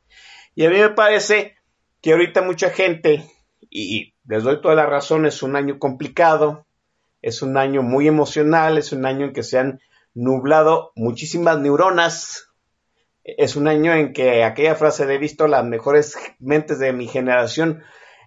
[0.54, 1.56] Y a mí me parece
[2.02, 3.24] que ahorita mucha gente,
[3.70, 6.66] y les doy toda la razón, es un año complicado,
[7.22, 9.80] es un año muy emocional, es un año en que se han
[10.14, 12.50] nublado muchísimas neuronas,
[13.24, 17.82] es un año en que aquella frase de visto las mejores mentes de mi generación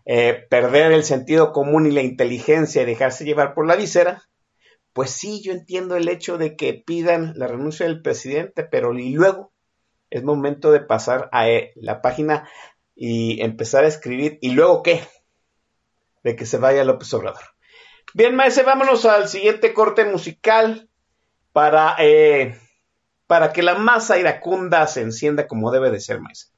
[0.07, 4.23] eh, perder el sentido común y la inteligencia y dejarse llevar por la víscera,
[4.95, 9.53] pues sí, yo entiendo el hecho de que pidan la renuncia del presidente, pero luego
[10.09, 12.49] es momento de pasar a eh, la página
[12.95, 14.39] y empezar a escribir.
[14.41, 15.05] ¿Y luego qué?
[16.23, 17.43] De que se vaya López Obrador.
[18.15, 20.89] Bien, maese, vámonos al siguiente corte musical
[21.53, 22.57] para, eh,
[23.27, 26.54] para que la masa iracunda se encienda como debe de ser, maese.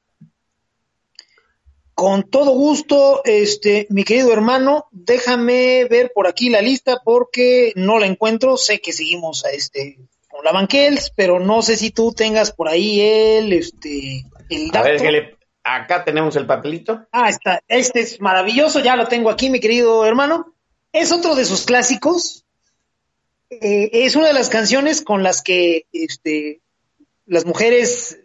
[1.97, 7.97] Con todo gusto, este, mi querido hermano, déjame ver por aquí la lista porque no
[7.97, 8.55] la encuentro.
[8.55, 12.69] Sé que seguimos a este con la Banquels, pero no sé si tú tengas por
[12.69, 14.85] ahí el, este, el dato.
[14.85, 17.07] A ver, que le, acá tenemos el papelito.
[17.11, 17.63] Ah, está.
[17.67, 20.53] Este es maravilloso, ya lo tengo aquí, mi querido hermano.
[20.93, 22.45] Es otro de sus clásicos.
[23.49, 26.61] Eh, es una de las canciones con las que este,
[27.25, 28.19] las mujeres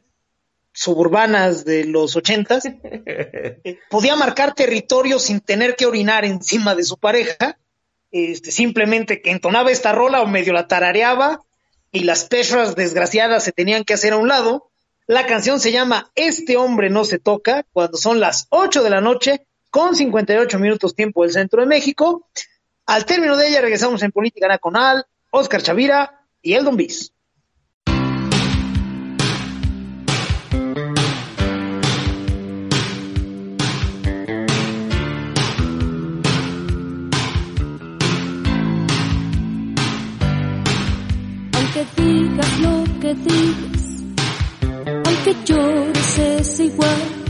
[0.73, 6.99] suburbanas de los ochentas eh, podía marcar territorio sin tener que orinar encima de su
[6.99, 7.59] pareja,
[8.11, 11.41] este, simplemente que entonaba esta rola o medio la tarareaba
[11.91, 14.73] y las perras desgraciadas se tenían que hacer a un lado
[15.07, 19.01] la canción se llama Este hombre no se toca, cuando son las 8 de la
[19.01, 22.29] noche, con 58 minutos tiempo del centro de México.
[22.87, 27.13] Al término de ella regresamos en Política Nacional, Oscar Chavira y Eldon Bis.
[43.15, 43.83] Que digas
[45.25, 47.22] que llores es igual,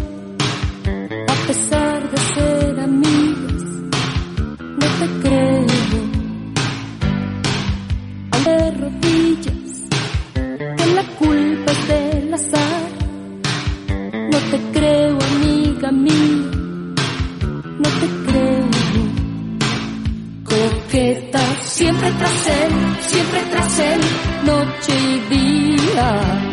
[21.82, 24.00] siempre tras él, siempre tras él,
[24.44, 26.52] noche y día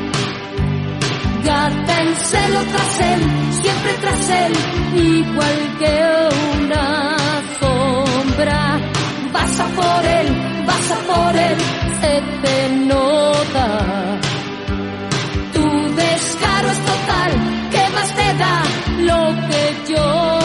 [2.02, 3.22] en celo tras él,
[3.62, 4.54] siempre tras él,
[4.96, 5.94] igual que
[6.58, 7.18] una
[7.60, 8.80] sombra.
[9.34, 10.28] Vas a por él,
[10.66, 11.58] vas a por él,
[12.02, 12.14] se
[12.44, 13.68] te nota.
[15.54, 17.32] Tu descaro es total,
[17.72, 18.64] ¿qué más te da
[19.10, 20.39] lo que yo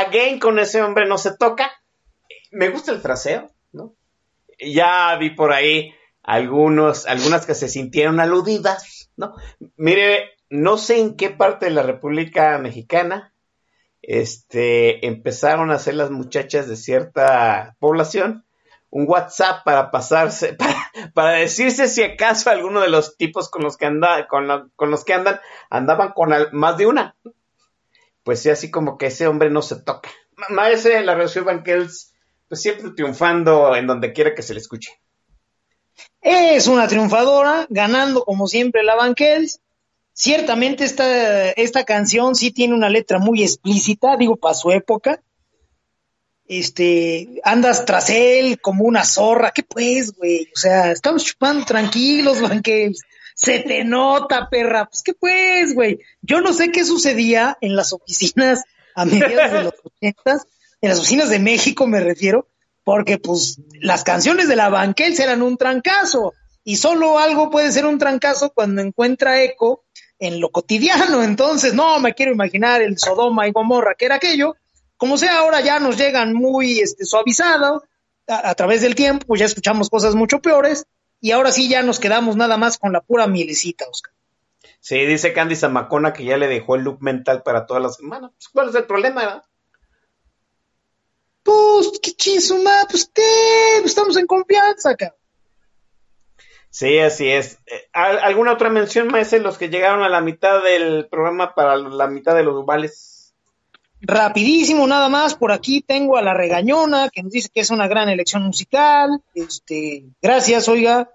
[0.00, 1.70] again con ese hombre no se toca.
[2.50, 3.94] Me gusta el fraseo, ¿no?
[4.58, 9.34] Ya vi por ahí algunos, algunas que se sintieron aludidas, ¿no?
[9.76, 13.32] Mire, no sé en qué parte de la República Mexicana
[14.02, 18.44] este, empezaron a hacer las muchachas de cierta población
[18.92, 20.56] un WhatsApp para pasarse,
[21.14, 23.88] para, decirse si acaso alguno de los tipos con los que
[24.28, 25.40] con, lo- con los que andan,
[25.70, 27.14] andaban con más de una.
[28.22, 30.10] Pues sí, así como que ese hombre no se toca.
[30.36, 32.12] Ma- Maese, la Rocío Banquels,
[32.48, 34.90] pues siempre triunfando en donde quiera que se le escuche.
[36.20, 39.60] Es una triunfadora, ganando como siempre la Banquels.
[40.12, 45.22] Ciertamente esta, esta canción sí tiene una letra muy explícita, digo, para su época.
[46.46, 49.52] Este, andas tras él como una zorra.
[49.54, 50.48] ¿Qué pues, güey?
[50.54, 53.00] O sea, estamos chupando tranquilos, Banquels.
[53.42, 54.86] Se te nota, perra.
[54.86, 56.00] Pues, ¿qué pues, güey?
[56.20, 58.64] Yo no sé qué sucedía en las oficinas
[58.94, 60.46] a mediados de los ochentas,
[60.82, 62.48] en las oficinas de México me refiero,
[62.84, 66.34] porque pues las canciones de la Banquels eran un trancazo
[66.64, 69.84] y solo algo puede ser un trancazo cuando encuentra eco
[70.18, 71.22] en lo cotidiano.
[71.24, 74.56] Entonces, no me quiero imaginar el Sodoma y Gomorra que era aquello.
[74.98, 77.84] Como sea, ahora ya nos llegan muy este, suavizado
[78.28, 80.84] a, a través del tiempo, pues ya escuchamos cosas mucho peores
[81.20, 84.12] y ahora sí ya nos quedamos nada más con la pura mielecita, Oscar.
[84.80, 88.30] Sí, dice Candy Zamacona que ya le dejó el loop mental para toda la semana.
[88.30, 89.20] Pues, ¿Cuál es el problema?
[89.22, 89.44] verdad?
[91.42, 95.18] Pues, qué chisuma, pues pues, estamos en confianza, cabrón.
[96.70, 97.58] Sí, así es.
[97.66, 99.40] Eh, ¿al- ¿Alguna otra mención, maese?
[99.40, 103.16] Los que llegaron a la mitad del programa para la mitad de los vales.
[104.02, 107.86] Rapidísimo, nada más, por aquí tengo a la regañona, que nos dice que es una
[107.86, 109.22] gran elección musical.
[109.34, 111.10] Este, gracias, oiga,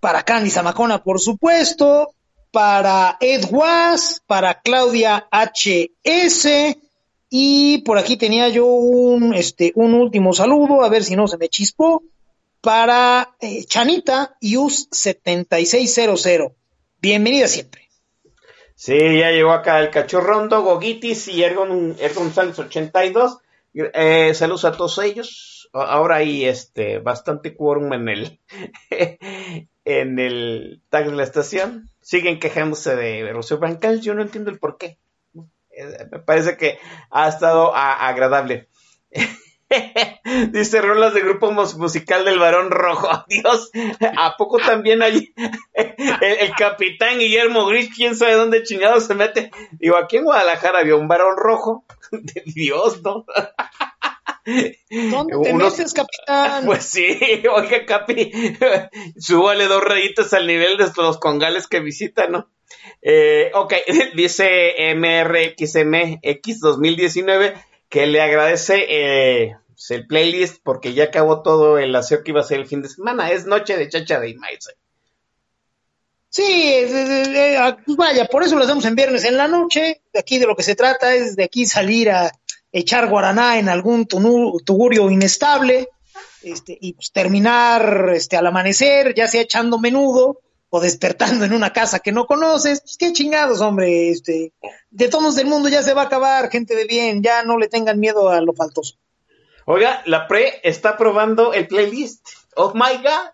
[0.00, 2.10] para Candy Zamacona, por supuesto,
[2.50, 6.76] para Ed Was, para Claudia HS,
[7.30, 11.38] y por aquí tenía yo un, este, un último saludo, a ver si no se
[11.38, 12.02] me chispó,
[12.60, 16.52] para eh, Chanita Yus 7600.
[17.00, 17.85] Bienvenida siempre.
[18.76, 23.38] Sí, ya llegó acá el cachorrondo, Gogitis y Ergon, Ergon González 82.
[23.72, 25.70] Eh, saludos a todos ellos.
[25.72, 28.40] Ahora hay este bastante quórum en el
[29.84, 31.90] en el tag de la estación.
[32.02, 34.02] Siguen quejándose de Rocío Bancal.
[34.02, 34.98] Yo no entiendo el por qué.
[35.70, 36.78] Eh, me parece que
[37.10, 38.68] ha estado agradable.
[40.52, 43.08] Dice rolas de grupo mus- musical del varón rojo.
[43.28, 43.70] Dios,
[44.16, 45.32] ¿a poco también hay
[45.74, 47.90] el, el capitán Guillermo Gris?
[47.94, 49.50] ¿Quién sabe dónde chingado se mete?
[49.72, 51.84] Digo, aquí en Guadalajara había un varón rojo.
[52.54, 53.24] Dios, ¿no?
[54.44, 56.64] ¿Dónde te Unos- metes, capitán?
[56.66, 57.18] Pues sí,
[57.52, 58.30] oiga, Capi,
[59.18, 62.48] súbale dos rayitas al nivel de los congales que visita, ¿no?
[63.02, 63.74] Eh, ok,
[64.14, 67.54] dice MRXMX 2019
[67.88, 69.56] que le agradece eh,
[69.90, 72.88] el playlist porque ya acabó todo el aseo que iba a ser el fin de
[72.88, 73.30] semana.
[73.30, 74.68] Es noche de chacha de maíz.
[76.28, 80.02] Sí, eh, ah, pues vaya, por eso lo hacemos en viernes en la noche.
[80.12, 82.30] De aquí de lo que se trata es de aquí salir a
[82.72, 85.88] echar guaraná en algún tugurio inestable,
[86.42, 90.40] este, y pues, terminar este, al amanecer, ya sea echando menudo
[90.76, 94.52] o despertando en una casa que no conoces, pues qué chingados, hombre, este,
[94.90, 97.68] de todos del mundo ya se va a acabar, gente de bien, ya no le
[97.68, 98.96] tengan miedo a lo faltoso.
[99.64, 102.28] Oiga, la pre está probando el playlist.
[102.54, 103.30] Oh my god.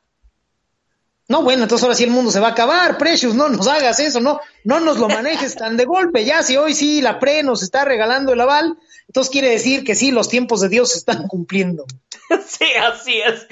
[1.28, 3.98] No, bueno, entonces ahora sí el mundo se va a acabar, Precious, no nos hagas
[4.00, 6.24] eso, no, no nos lo manejes tan de golpe.
[6.24, 8.78] Ya si hoy sí la pre nos está regalando el aval,
[9.08, 11.86] entonces quiere decir que sí, los tiempos de Dios se están cumpliendo.
[12.46, 13.46] Sí, así es.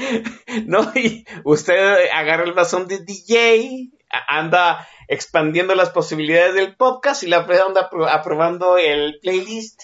[0.66, 3.90] No, y usted agarra el bastón de DJ,
[4.26, 9.82] anda expandiendo las posibilidades del podcast y la anda aprobando el playlist.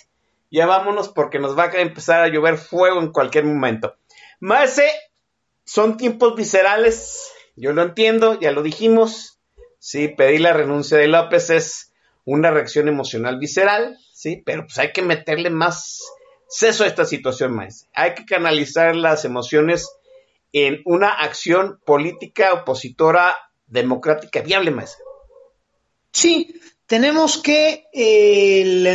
[0.50, 3.96] Ya vámonos porque nos va a empezar a llover fuego en cualquier momento.
[4.40, 4.80] Más
[5.64, 9.40] son tiempos viscerales, yo lo entiendo, ya lo dijimos.
[9.78, 11.92] Sí, pedir la renuncia de López es
[12.24, 16.02] una reacción emocional visceral, sí, pero pues hay que meterle más
[16.48, 17.88] seso a esta situación, maestro.
[17.94, 19.88] Hay que canalizar las emociones
[20.52, 23.36] en una acción política opositora
[23.66, 25.04] democrática viable, maestro.
[26.12, 28.86] Sí, tenemos que el,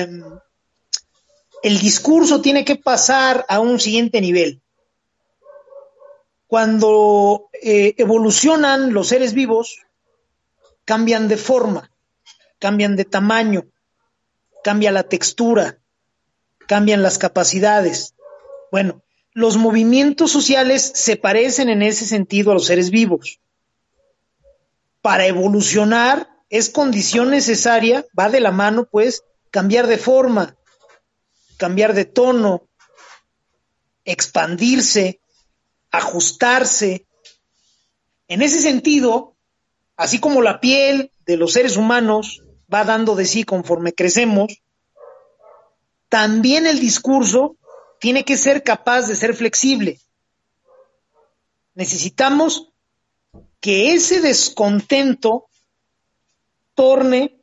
[1.62, 4.62] el discurso tiene que pasar a un siguiente nivel.
[6.48, 9.80] Cuando eh, evolucionan los seres vivos,
[10.86, 11.92] cambian de forma,
[12.60, 13.66] cambian de tamaño,
[14.64, 15.81] cambia la textura,
[16.72, 18.16] cambian las capacidades.
[18.72, 19.04] Bueno,
[19.34, 23.42] los movimientos sociales se parecen en ese sentido a los seres vivos.
[25.02, 30.56] Para evolucionar es condición necesaria, va de la mano, pues, cambiar de forma,
[31.58, 32.70] cambiar de tono,
[34.06, 35.20] expandirse,
[35.92, 37.06] ajustarse.
[38.30, 39.36] En ese sentido,
[39.98, 42.44] así como la piel de los seres humanos
[42.74, 44.62] va dando de sí conforme crecemos,
[46.12, 47.56] también el discurso
[48.02, 49.98] tiene que ser capaz de ser flexible.
[51.74, 52.74] Necesitamos
[53.62, 55.46] que ese descontento
[56.76, 57.40] torne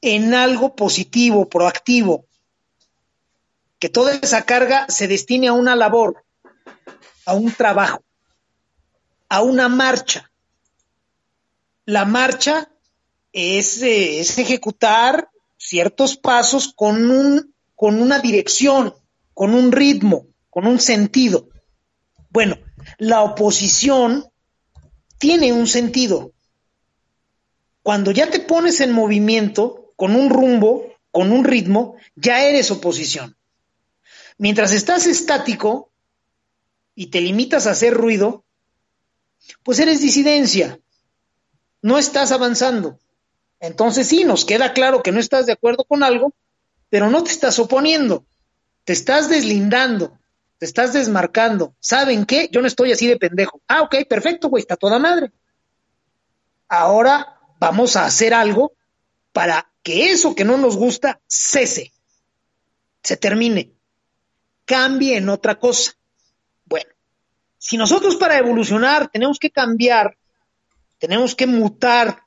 [0.00, 2.24] en algo positivo, proactivo,
[3.78, 6.24] que toda esa carga se destine a una labor,
[7.26, 8.02] a un trabajo,
[9.28, 10.32] a una marcha.
[11.84, 12.72] La marcha
[13.32, 18.94] es, eh, es ejecutar ciertos pasos con un con una dirección,
[19.32, 21.48] con un ritmo, con un sentido.
[22.28, 22.58] Bueno,
[22.98, 24.26] la oposición
[25.16, 26.34] tiene un sentido.
[27.82, 33.38] Cuando ya te pones en movimiento, con un rumbo, con un ritmo, ya eres oposición.
[34.36, 35.90] Mientras estás estático
[36.94, 38.44] y te limitas a hacer ruido,
[39.62, 40.78] pues eres disidencia.
[41.80, 42.98] No estás avanzando.
[43.58, 46.34] Entonces sí, nos queda claro que no estás de acuerdo con algo,
[46.90, 48.26] pero no te estás oponiendo,
[48.84, 50.18] te estás deslindando,
[50.58, 51.74] te estás desmarcando.
[51.80, 52.48] ¿Saben qué?
[52.52, 53.62] Yo no estoy así de pendejo.
[53.66, 55.32] Ah, ok, perfecto, güey, está toda madre.
[56.68, 58.72] Ahora vamos a hacer algo
[59.32, 61.92] para que eso que no nos gusta cese,
[63.02, 63.72] se termine,
[64.64, 65.92] cambie en otra cosa.
[66.64, 66.90] Bueno,
[67.56, 70.16] si nosotros para evolucionar tenemos que cambiar,
[70.98, 72.22] tenemos que mutar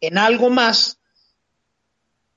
[0.00, 0.98] en algo más,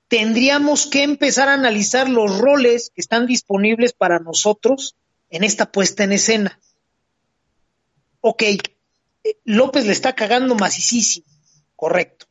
[0.08, 4.96] tendríamos que empezar a analizar los roles que están disponibles para nosotros
[5.30, 6.58] en esta puesta en escena.
[8.20, 8.58] Ok, eh,
[9.44, 11.26] López le está cagando macicísimo,
[11.76, 12.26] correcto.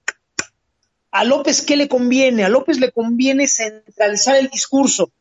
[1.12, 2.44] A López, ¿qué le conviene?
[2.44, 5.12] A López le conviene centralizar el discurso.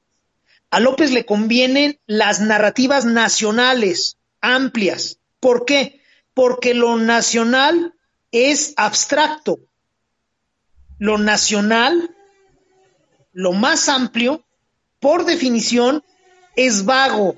[0.70, 5.20] A López le convienen las narrativas nacionales, amplias.
[5.38, 6.02] ¿Por qué?
[6.34, 7.94] Porque lo nacional
[8.32, 9.60] es abstracto.
[10.98, 12.15] Lo nacional
[13.36, 14.46] lo más amplio,
[14.98, 16.02] por definición,
[16.56, 17.36] es vago,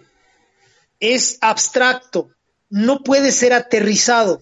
[1.00, 2.30] es abstracto,
[2.70, 4.40] no puede ser aterrizado.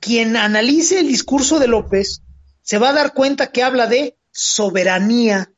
[0.00, 2.22] Quien analice el discurso de López
[2.62, 5.52] se va a dar cuenta que habla de soberanía,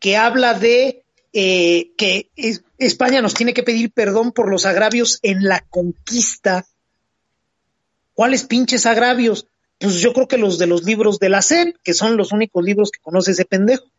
[0.00, 2.30] que habla de eh, que
[2.76, 6.66] España nos tiene que pedir perdón por los agravios en la conquista.
[8.12, 9.48] ¿Cuáles pinches agravios?
[9.78, 12.62] Pues yo creo que los de los libros de la SEP, que son los únicos
[12.62, 13.93] libros que conoce ese pendejo.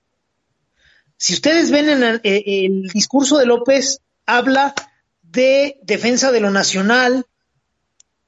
[1.18, 4.74] Si ustedes ven en el, discurso de López, habla
[5.22, 7.26] de defensa de lo nacional,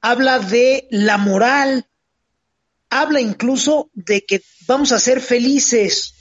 [0.00, 1.86] habla de la moral,
[2.90, 6.14] habla incluso de que vamos a ser felices,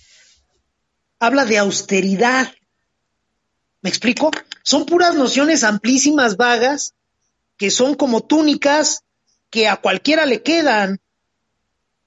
[1.19, 2.53] habla de austeridad.
[3.81, 4.31] ¿Me explico?
[4.63, 6.95] Son puras nociones amplísimas, vagas,
[7.55, 9.03] que son como túnicas
[9.49, 10.99] que a cualquiera le quedan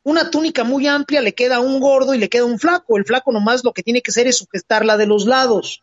[0.03, 2.97] una túnica muy amplia le queda a un gordo y le queda a un flaco.
[2.97, 5.83] El flaco nomás lo que tiene que hacer es sujetarla de los lados.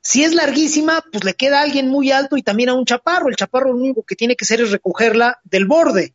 [0.00, 3.28] Si es larguísima, pues le queda a alguien muy alto y también a un chaparro.
[3.28, 6.14] El chaparro lo único que tiene que hacer es recogerla del borde.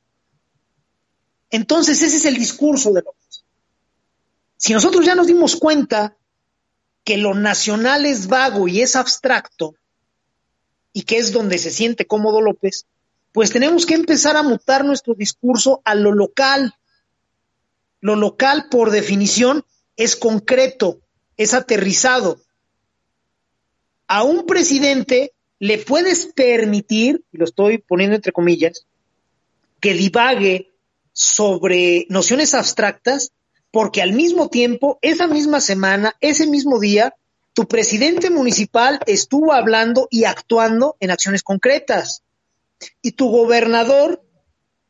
[1.49, 3.43] Entonces ese es el discurso de López.
[4.57, 6.17] Si nosotros ya nos dimos cuenta
[7.03, 9.75] que lo nacional es vago y es abstracto,
[10.91, 12.85] y que es donde se siente cómodo López,
[13.35, 16.73] pues tenemos que empezar a mutar nuestro discurso a lo local.
[17.99, 19.65] Lo local, por definición,
[19.97, 21.01] es concreto,
[21.35, 22.39] es aterrizado.
[24.07, 28.85] A un presidente le puedes permitir, y lo estoy poniendo entre comillas,
[29.81, 30.71] que divague
[31.11, 33.33] sobre nociones abstractas,
[33.69, 37.13] porque al mismo tiempo, esa misma semana, ese mismo día,
[37.51, 42.21] tu presidente municipal estuvo hablando y actuando en acciones concretas.
[43.01, 44.23] Y tu gobernador,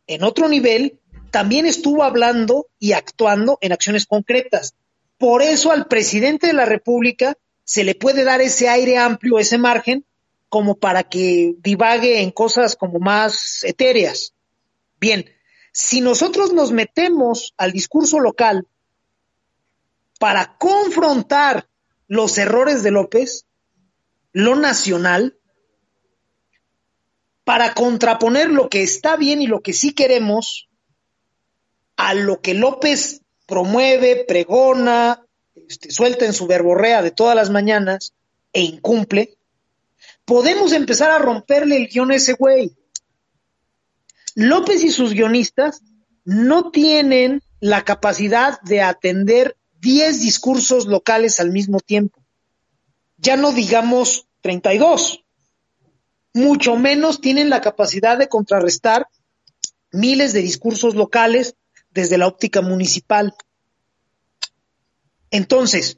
[0.08, 1.00] en otro nivel,
[1.32, 4.76] también estuvo hablando y actuando en acciones concretas.
[5.18, 9.58] Por eso al presidente de la República se le puede dar ese aire amplio, ese
[9.58, 10.06] margen,
[10.50, 14.34] como para que divague en cosas como más etéreas.
[15.00, 15.26] Bien,
[15.72, 18.68] si nosotros nos metemos al discurso local
[20.20, 21.68] para confrontar
[22.08, 23.46] los errores de López,
[24.32, 25.38] lo nacional,
[27.46, 30.68] para contraponer lo que está bien y lo que sí queremos
[31.96, 35.24] a lo que López promueve, pregona,
[35.56, 38.14] este, suelta en su verborrea de todas las mañanas
[38.52, 39.38] e incumple,
[40.26, 42.72] podemos empezar a romperle el guion a ese güey.
[44.34, 45.82] López y sus guionistas
[46.26, 52.20] no tienen la capacidad de atender 10 discursos locales al mismo tiempo.
[53.18, 55.25] Ya no digamos 32.
[56.36, 59.08] Mucho menos tienen la capacidad de contrarrestar
[59.92, 61.56] miles de discursos locales
[61.92, 63.34] desde la óptica municipal.
[65.32, 65.98] Entonces,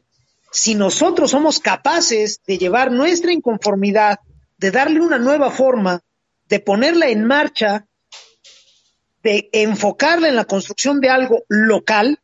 [0.51, 4.19] si nosotros somos capaces de llevar nuestra inconformidad,
[4.59, 6.01] de darle una nueva forma,
[6.47, 7.87] de ponerla en marcha
[9.23, 12.21] de enfocarla en la construcción de algo local,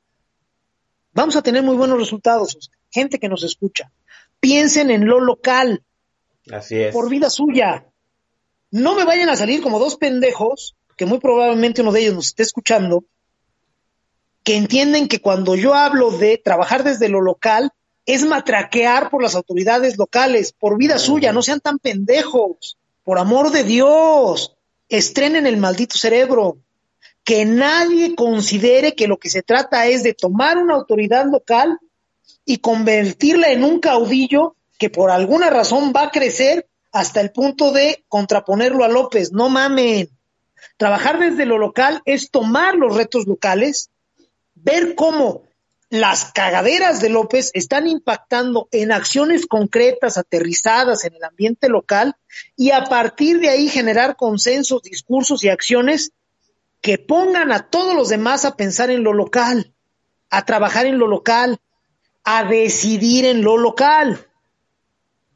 [1.14, 2.69] vamos a tener muy buenos resultados.
[2.91, 3.91] Gente que nos escucha,
[4.40, 5.84] piensen en lo local.
[6.52, 6.94] Así es.
[6.94, 7.88] Por vida suya.
[8.74, 12.26] No me vayan a salir como dos pendejos, que muy probablemente uno de ellos nos
[12.30, 13.04] esté escuchando,
[14.44, 17.70] que entienden que cuando yo hablo de trabajar desde lo local,
[18.08, 23.52] es matraquear por las autoridades locales, por vida suya, no sean tan pendejos, por amor
[23.52, 24.56] de Dios,
[24.90, 26.58] estrenen el maldito cerebro.
[27.24, 31.78] Que nadie considere que lo que se trata es de tomar una autoridad local
[32.44, 37.72] y convertirla en un caudillo que por alguna razón va a crecer hasta el punto
[37.72, 39.34] de contraponerlo a López.
[39.34, 40.10] No mamen.
[40.78, 43.90] Trabajar desde lo local es tomar los retos locales,
[44.56, 45.44] ver cómo
[45.90, 52.15] las cagaderas de López están impactando en acciones concretas, aterrizadas en el ambiente local,
[52.56, 56.11] y a partir de ahí generar consensos, discursos y acciones
[56.82, 59.74] que pongan a todos los demás a pensar en lo local,
[60.30, 61.60] a trabajar en lo local,
[62.24, 64.28] a decidir en lo local.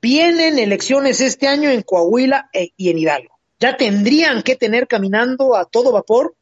[0.09, 3.41] Vienen elecciones este año en Coahuila e, y en Hidalgo.
[3.59, 6.33] Ya tendrían que tener caminando a todo vapor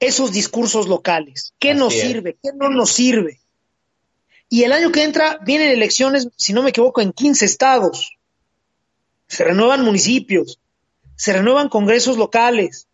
[0.00, 1.52] esos discursos locales.
[1.58, 2.38] ¿Qué nos sirve?
[2.42, 3.38] ¿Qué no nos sirve?
[4.48, 8.16] Y el año que entra vienen elecciones, si no me equivoco, en 15 estados.
[9.28, 10.58] Se renuevan municipios,
[11.16, 12.88] se renuevan congresos locales,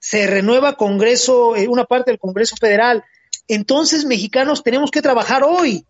[0.00, 3.04] se renueva Congreso, eh, una parte del Congreso Federal.
[3.48, 5.86] Entonces, mexicanos, tenemos que trabajar hoy.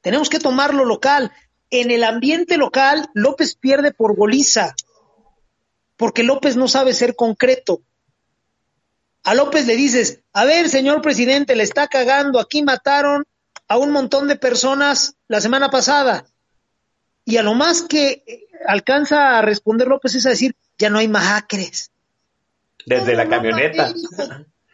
[0.00, 1.32] Tenemos que tomar lo local.
[1.70, 4.74] En el ambiente local, López pierde por goliza,
[5.96, 7.82] porque López no sabe ser concreto.
[9.24, 13.24] A López le dices, a ver, señor presidente, le está cagando, aquí mataron
[13.66, 16.26] a un montón de personas la semana pasada.
[17.24, 20.98] Y a lo más que eh, alcanza a responder López es a decir, ya no
[20.98, 21.90] hay masacres,
[22.86, 23.92] desde la camioneta.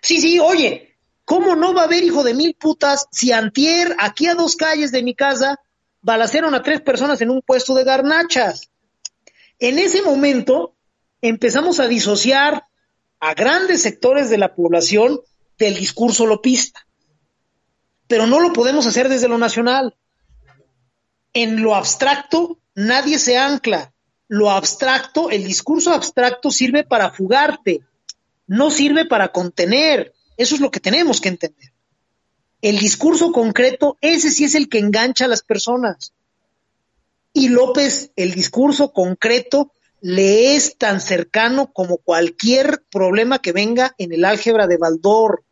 [0.03, 4.27] sí, sí, oye, ¿cómo no va a haber hijo de mil putas si antier, aquí
[4.27, 5.59] a dos calles de mi casa,
[6.03, 8.71] balacearon a tres personas en un puesto de garnachas?
[9.59, 10.75] En ese momento
[11.21, 12.67] empezamos a disociar
[13.21, 15.21] a grandes sectores de la población
[15.59, 16.87] del discurso lopista.
[18.09, 19.97] Pero no lo podemos hacer desde lo nacional.
[21.33, 23.93] En lo abstracto nadie se ancla.
[24.29, 27.81] Lo abstracto, el discurso abstracto sirve para fugarte,
[28.47, 30.15] no sirve para contener.
[30.37, 31.72] Eso es lo que tenemos que entender.
[32.63, 36.15] El discurso concreto, ese sí es el que engancha a las personas.
[37.33, 44.13] Y López, el discurso concreto, le es tan cercano como cualquier problema que venga en
[44.13, 45.43] el álgebra de Baldor.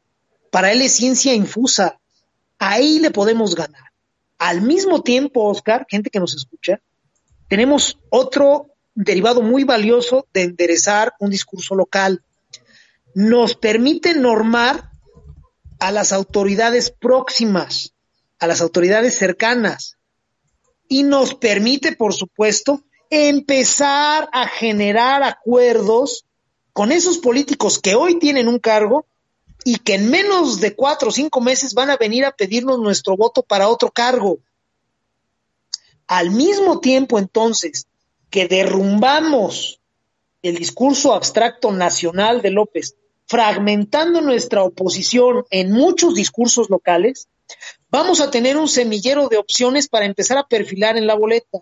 [0.52, 2.00] Para él es ciencia infusa.
[2.58, 3.90] Ahí le podemos ganar.
[4.38, 6.80] Al mismo tiempo, Oscar, gente que nos escucha,
[7.48, 12.22] tenemos otro derivado muy valioso de enderezar un discurso local.
[13.14, 14.89] Nos permite normar
[15.80, 17.94] a las autoridades próximas,
[18.38, 19.96] a las autoridades cercanas,
[20.88, 26.26] y nos permite, por supuesto, empezar a generar acuerdos
[26.72, 29.06] con esos políticos que hoy tienen un cargo
[29.64, 33.16] y que en menos de cuatro o cinco meses van a venir a pedirnos nuestro
[33.16, 34.38] voto para otro cargo.
[36.06, 37.86] Al mismo tiempo, entonces,
[38.30, 39.80] que derrumbamos
[40.42, 42.96] el discurso abstracto nacional de López,
[43.30, 47.28] fragmentando nuestra oposición en muchos discursos locales,
[47.88, 51.60] vamos a tener un semillero de opciones para empezar a perfilar en la boleta.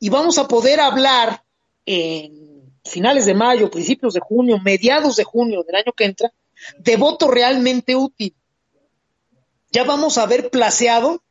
[0.00, 1.44] Y vamos a poder hablar
[1.86, 6.32] en finales de mayo, principios de junio, mediados de junio del año que entra,
[6.78, 8.34] de voto realmente útil.
[9.70, 11.22] Ya vamos a haber placeado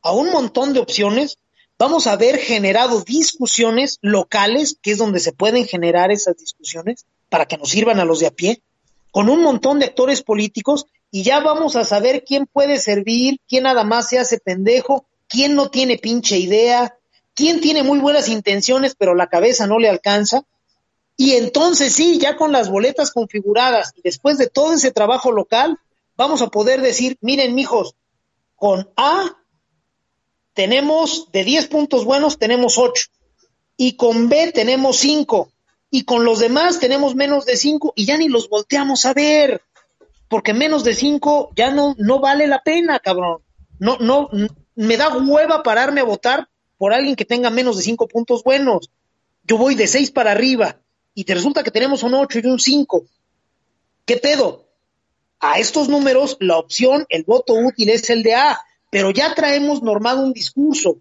[0.00, 1.38] a un montón de opciones,
[1.76, 7.46] vamos a haber generado discusiones locales, que es donde se pueden generar esas discusiones, para
[7.46, 8.62] que nos sirvan a los de a pie,
[9.10, 13.64] con un montón de actores políticos, y ya vamos a saber quién puede servir, quién
[13.64, 16.96] nada más se hace pendejo, quién no tiene pinche idea,
[17.34, 20.44] quién tiene muy buenas intenciones, pero la cabeza no le alcanza,
[21.16, 25.78] y entonces sí, ya con las boletas configuradas y después de todo ese trabajo local,
[26.16, 27.94] vamos a poder decir, miren, mijos,
[28.54, 29.36] con A
[30.52, 33.08] tenemos de 10 puntos buenos, tenemos 8.
[33.76, 35.50] Y con B tenemos 5.
[35.96, 39.62] Y con los demás tenemos menos de 5 y ya ni los volteamos a ver.
[40.28, 43.38] Porque menos de 5 ya no, no vale la pena, cabrón.
[43.78, 44.28] No, no,
[44.74, 48.90] me da hueva pararme a votar por alguien que tenga menos de 5 puntos buenos.
[49.44, 50.82] Yo voy de 6 para arriba
[51.14, 53.06] y te resulta que tenemos un 8 y un 5.
[54.04, 54.68] ¿Qué pedo?
[55.40, 58.60] A estos números, la opción, el voto útil es el de A,
[58.90, 60.98] pero ya traemos normado un discurso.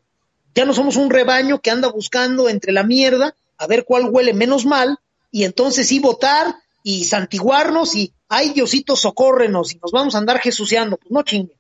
[0.53, 4.33] Ya no somos un rebaño que anda buscando entre la mierda a ver cuál huele
[4.33, 4.99] menos mal
[5.31, 10.39] y entonces sí votar y santiguarnos y, ay Diosito, socórrenos y nos vamos a andar
[10.39, 10.97] jesuciando.
[10.97, 11.57] Pues no chingue.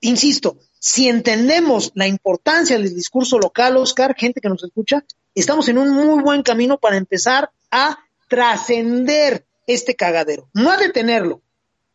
[0.00, 5.04] Insisto, si entendemos la importancia del discurso local, Oscar, gente que nos escucha,
[5.34, 11.40] estamos en un muy buen camino para empezar a trascender este cagadero, no a detenerlo,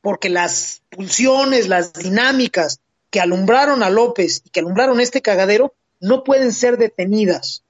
[0.02, 2.80] porque las pulsiones, las dinámicas
[3.12, 7.64] que alumbraron a López y que alumbraron este cagadero no pueden ser detenidas.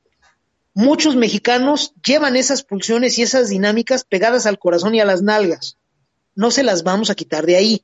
[0.79, 5.75] Muchos mexicanos llevan esas pulsiones y esas dinámicas pegadas al corazón y a las nalgas.
[6.35, 7.83] No se las vamos a quitar de ahí.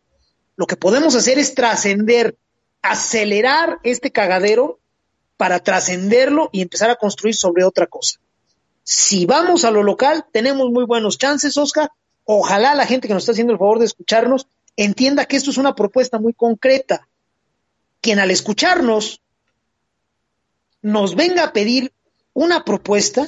[0.55, 2.37] Lo que podemos hacer es trascender,
[2.81, 4.79] acelerar este cagadero
[5.35, 8.21] para trascenderlo y empezar a construir sobre otra cosa.
[8.83, 11.91] Si vamos a lo local, tenemos muy buenos chances, Oscar.
[12.23, 14.47] Ojalá la gente que nos está haciendo el favor de escucharnos
[14.77, 17.09] entienda que esto es una propuesta muy concreta.
[17.99, 19.19] Quien al escucharnos
[20.81, 21.91] nos venga a pedir
[22.35, 23.27] una propuesta,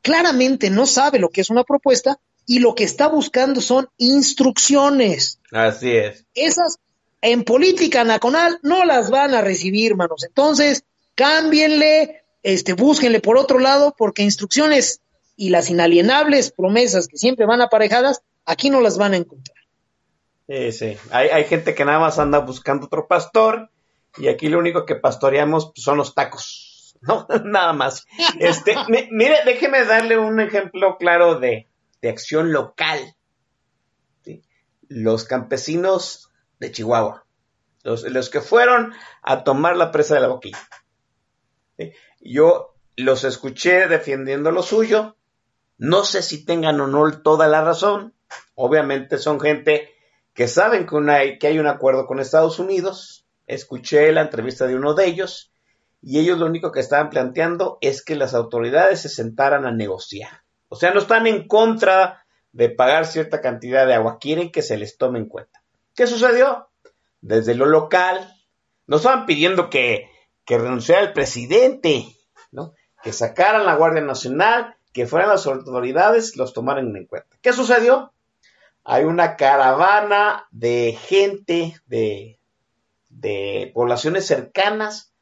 [0.00, 5.40] claramente no sabe lo que es una propuesta y lo que está buscando son instrucciones.
[5.52, 6.24] Así es.
[6.34, 6.78] Esas
[7.20, 10.24] en política nacional no las van a recibir, hermanos.
[10.24, 10.84] Entonces,
[11.16, 15.00] cámbienle, este, búsquenle por otro lado, porque instrucciones
[15.36, 19.56] y las inalienables promesas que siempre van aparejadas, aquí no las van a encontrar.
[20.48, 20.96] Sí, sí.
[21.10, 23.70] Hay, hay gente que nada más anda buscando otro pastor
[24.18, 26.65] y aquí lo único que pastoreamos son los tacos,
[27.02, 27.26] ¿no?
[27.44, 28.06] nada más.
[28.38, 31.68] Este, mire, déjeme darle un ejemplo claro de,
[32.00, 33.14] de acción local.
[34.88, 37.26] Los campesinos de Chihuahua,
[37.82, 40.58] los, los que fueron a tomar la presa de la boquilla.
[42.20, 45.16] Yo los escuché defendiendo lo suyo.
[45.78, 48.14] No sé si tengan o no toda la razón.
[48.54, 49.90] Obviamente son gente
[50.32, 53.26] que saben que, que hay un acuerdo con Estados Unidos.
[53.46, 55.52] Escuché la entrevista de uno de ellos
[56.02, 60.42] y ellos lo único que estaban planteando es que las autoridades se sentaran a negociar.
[60.68, 64.76] O sea, no están en contra de pagar cierta cantidad de agua, quieren que se
[64.76, 65.62] les tome en cuenta.
[65.94, 66.68] ¿Qué sucedió?
[67.20, 68.32] Desde lo local,
[68.86, 70.08] nos estaban pidiendo que
[70.46, 72.06] renunciara el presidente,
[72.52, 72.72] ¿no?
[73.02, 77.36] Que sacaran la Guardia Nacional, que fueran las autoridades, los tomaran en cuenta.
[77.42, 78.12] ¿Qué sucedió?
[78.84, 82.38] Hay una caravana de gente, de
[83.74, 85.12] poblaciones cercanas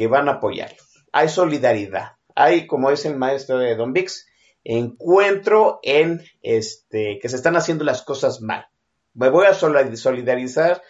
[0.00, 1.04] que van a apoyarlos.
[1.12, 2.12] Hay solidaridad.
[2.34, 4.26] Hay, como dice el maestro de Don Vix,
[4.64, 8.66] encuentro en este que se están haciendo las cosas mal.
[9.12, 10.80] Me voy a solidarizar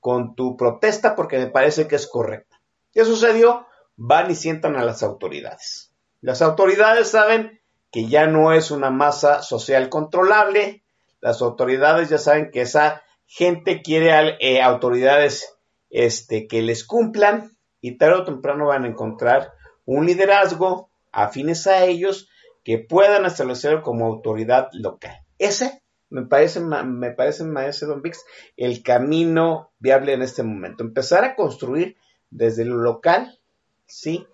[0.00, 2.60] con tu protesta porque me parece que es correcta.
[2.92, 3.66] ¿Qué sucedió?
[3.96, 5.94] Van y sientan a las autoridades.
[6.20, 10.84] Las autoridades saben que ya no es una masa social controlable.
[11.22, 15.56] Las autoridades ya saben que esa gente quiere eh, autoridades
[15.88, 19.52] este, que les cumplan y tarde o temprano van a encontrar
[19.84, 22.28] un liderazgo afines a ellos
[22.64, 25.24] que puedan establecer como autoridad local.
[25.38, 28.24] Ese me parece, me parece, maestro Don Vix,
[28.56, 30.82] el camino viable en este momento.
[30.82, 31.96] Empezar a construir
[32.30, 33.38] desde lo local,
[33.86, 34.26] sí.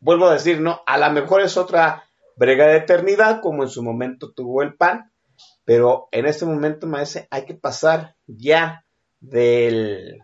[0.00, 2.04] Vuelvo a decir, no, a lo mejor es otra
[2.36, 5.10] brega de eternidad, como en su momento tuvo el PAN,
[5.64, 8.84] pero en este momento, maestro, hay que pasar ya
[9.20, 10.22] del,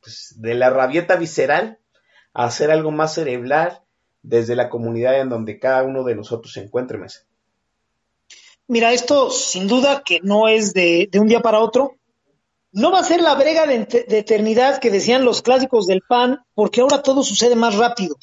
[0.00, 1.78] pues, de la rabieta visceral
[2.32, 3.82] a hacer algo más cerebral
[4.22, 6.98] desde la comunidad en donde cada uno de nosotros se encuentre.
[8.66, 11.96] Mira, esto sin duda que no es de, un día para otro.
[12.72, 16.80] No va a ser la brega de, eternidad que decían los clásicos del pan, porque
[16.80, 18.16] ahora todo sucede más rápido.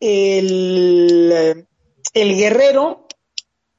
[0.00, 1.66] El
[2.12, 3.06] guerrero,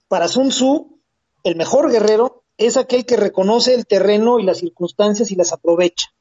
[0.08, 1.02] para Sun Tzu,
[1.44, 6.14] el mejor guerrero, es aquel que reconoce el terreno y las circunstancias y las aprovecha.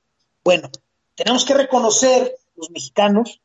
[0.45, 0.71] Bueno,
[1.15, 3.41] tenemos que reconocer, los mexicanos,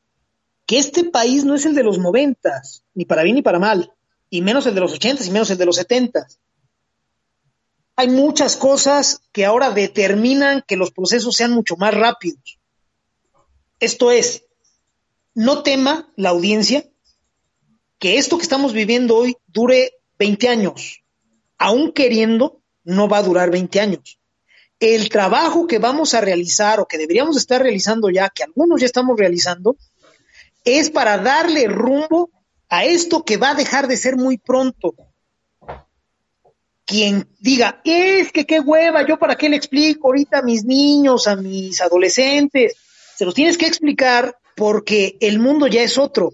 [0.65, 3.93] que este país no es el de los noventas, ni para bien ni para mal
[4.29, 6.27] y menos el de los 80 y menos el de los 70.
[7.95, 12.59] Hay muchas cosas que ahora determinan que los procesos sean mucho más rápidos.
[13.79, 14.45] Esto es,
[15.33, 16.87] no tema la audiencia
[17.99, 21.03] que esto que estamos viviendo hoy dure 20 años.
[21.57, 24.19] Aún queriendo, no va a durar 20 años.
[24.79, 28.85] El trabajo que vamos a realizar o que deberíamos estar realizando ya, que algunos ya
[28.85, 29.75] estamos realizando,
[30.63, 32.29] es para darle rumbo
[32.69, 34.93] a esto que va a dejar de ser muy pronto.
[36.85, 41.27] Quien diga, es que qué hueva, yo para qué le explico ahorita a mis niños,
[41.27, 42.75] a mis adolescentes,
[43.17, 46.33] se los tienes que explicar porque el mundo ya es otro.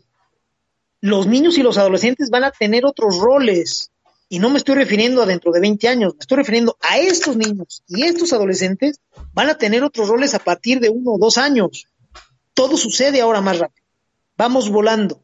[1.02, 3.92] Los niños y los adolescentes van a tener otros roles.
[4.34, 7.38] Y no me estoy refiriendo a dentro de 20 años, me estoy refiriendo a estos
[7.38, 9.00] niños y estos adolescentes
[9.34, 11.86] van a tener otros roles a partir de uno o dos años.
[12.56, 13.86] Todo sucede ahora más rápido.
[14.36, 15.24] Vamos volando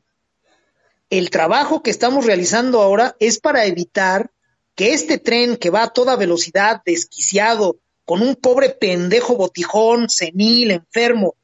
[1.09, 4.31] el trabajo que estamos realizando ahora es para evitar
[4.75, 10.71] que este tren que va a toda velocidad, desquiciado, con un pobre pendejo botijón, senil,
[10.71, 11.35] enfermo,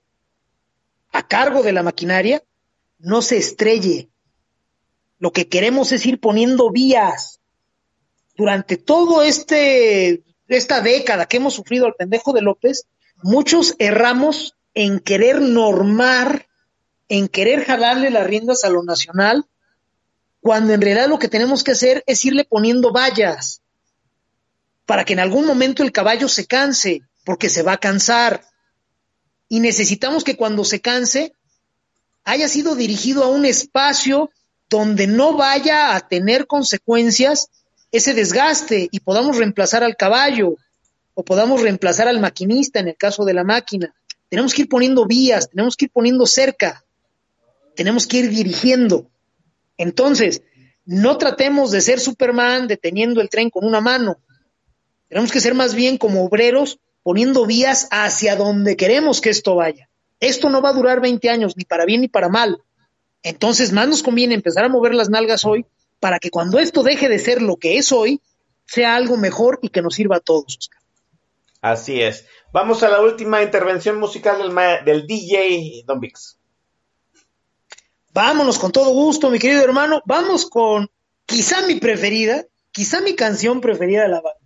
[1.12, 2.44] a cargo de la maquinaria,
[3.00, 4.10] no se estrelle.
[5.18, 7.40] Lo que queremos es ir poniendo vías.
[8.36, 12.86] Durante todo este esta década que hemos sufrido al pendejo de López,
[13.24, 16.48] muchos erramos en querer normar,
[17.10, 19.46] en querer jalarle las riendas a lo nacional
[20.46, 23.64] cuando en realidad lo que tenemos que hacer es irle poniendo vallas
[24.86, 28.46] para que en algún momento el caballo se canse, porque se va a cansar.
[29.50, 31.34] Y necesitamos que cuando se canse
[32.24, 34.30] haya sido dirigido a un espacio
[34.70, 37.50] donde no vaya a tener consecuencias
[37.98, 40.56] ese desgaste y podamos reemplazar al caballo
[41.14, 43.94] o podamos reemplazar al maquinista en el caso de la máquina.
[44.30, 46.84] Tenemos que ir poniendo vías, tenemos que ir poniendo cerca,
[47.76, 49.08] tenemos que ir dirigiendo.
[49.78, 50.42] Entonces,
[50.86, 54.18] no tratemos de ser Superman deteniendo el tren con una mano.
[55.08, 59.90] Tenemos que ser más bien como obreros poniendo vías hacia donde queremos que esto vaya.
[60.20, 62.58] Esto no va a durar 20 años, ni para bien ni para mal.
[63.24, 65.66] Entonces, más nos conviene empezar a mover las nalgas hoy
[66.06, 68.22] para que cuando esto deje de ser lo que es hoy,
[68.68, 70.70] sea algo mejor y que nos sirva a todos.
[71.62, 72.28] Así es.
[72.54, 76.38] Vamos a la última intervención musical del, del DJ Don Vix.
[78.14, 80.04] Vámonos con todo gusto, mi querido hermano.
[80.06, 80.92] Vamos con
[81.26, 84.40] quizá mi preferida, quizá mi canción preferida de la banda.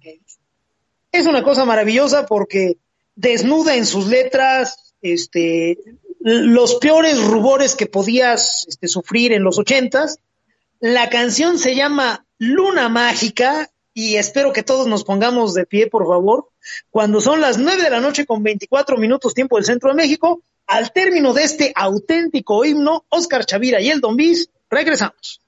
[1.12, 2.78] Es una cosa maravillosa porque
[3.16, 5.78] desnuda en sus letras este,
[6.22, 10.20] los peores rubores que podías este, sufrir en los ochentas.
[10.80, 16.08] La canción se llama Luna Mágica y espero que todos nos pongamos de pie, por
[16.08, 16.52] favor,
[16.90, 20.42] cuando son las nueve de la noche con 24 minutos tiempo del Centro de México.
[20.68, 24.16] Al término de este auténtico himno, Oscar Chavira y el Don
[24.70, 25.42] regresamos.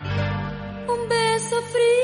[0.00, 2.01] Un beso frío,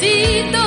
[0.00, 0.65] necesito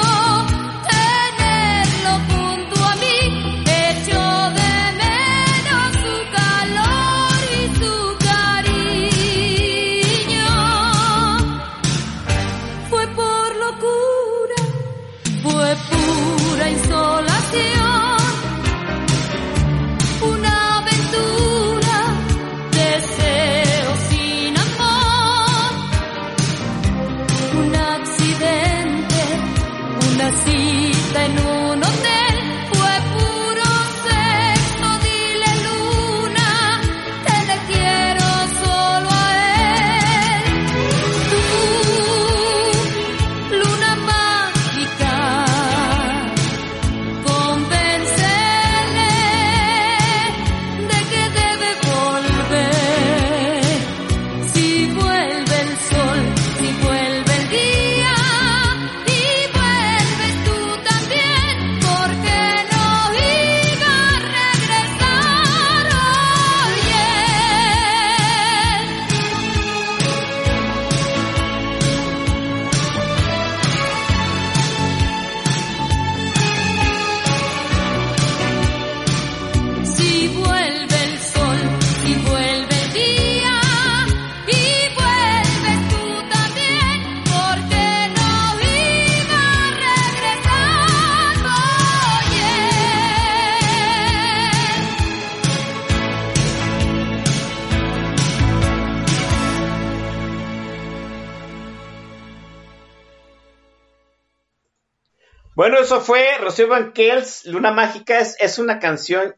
[106.60, 109.36] Rocío Banquels, Luna Mágica, es, es una canción.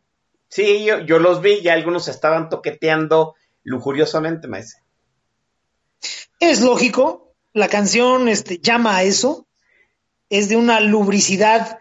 [0.48, 4.84] Sí, yo, yo los vi, ya algunos estaban toqueteando lujuriosamente, maestro.
[6.40, 9.46] Es lógico, la canción este, llama a eso,
[10.30, 11.80] es de una lubricidad,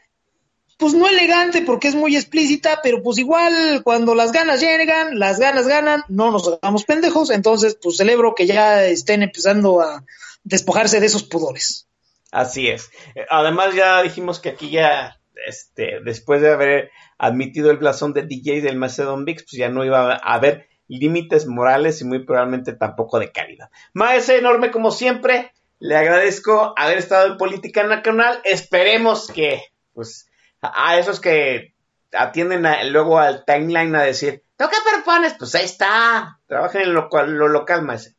[0.76, 5.38] pues no elegante porque es muy explícita, pero pues igual cuando las ganas llegan, las
[5.38, 10.04] ganas ganan, no nos hagamos pendejos, entonces pues celebro que ya estén empezando a
[10.44, 11.86] despojarse de esos pudores.
[12.30, 12.90] Así es.
[13.28, 18.60] Además, ya dijimos que aquí ya, este, después de haber admitido el blasón de DJ
[18.62, 23.18] del Macedon Vix, pues ya no iba a haber límites morales y muy probablemente tampoco
[23.18, 23.70] de calidad.
[23.92, 28.40] Maese enorme como siempre, le agradezco haber estado en Política Nacional.
[28.44, 29.62] Esperemos que,
[29.94, 30.28] pues,
[30.60, 31.74] a esos que
[32.12, 36.38] atienden luego al timeline a decir, toca perfones, pues ahí está.
[36.46, 38.14] Trabajen en lo, lo local, maese.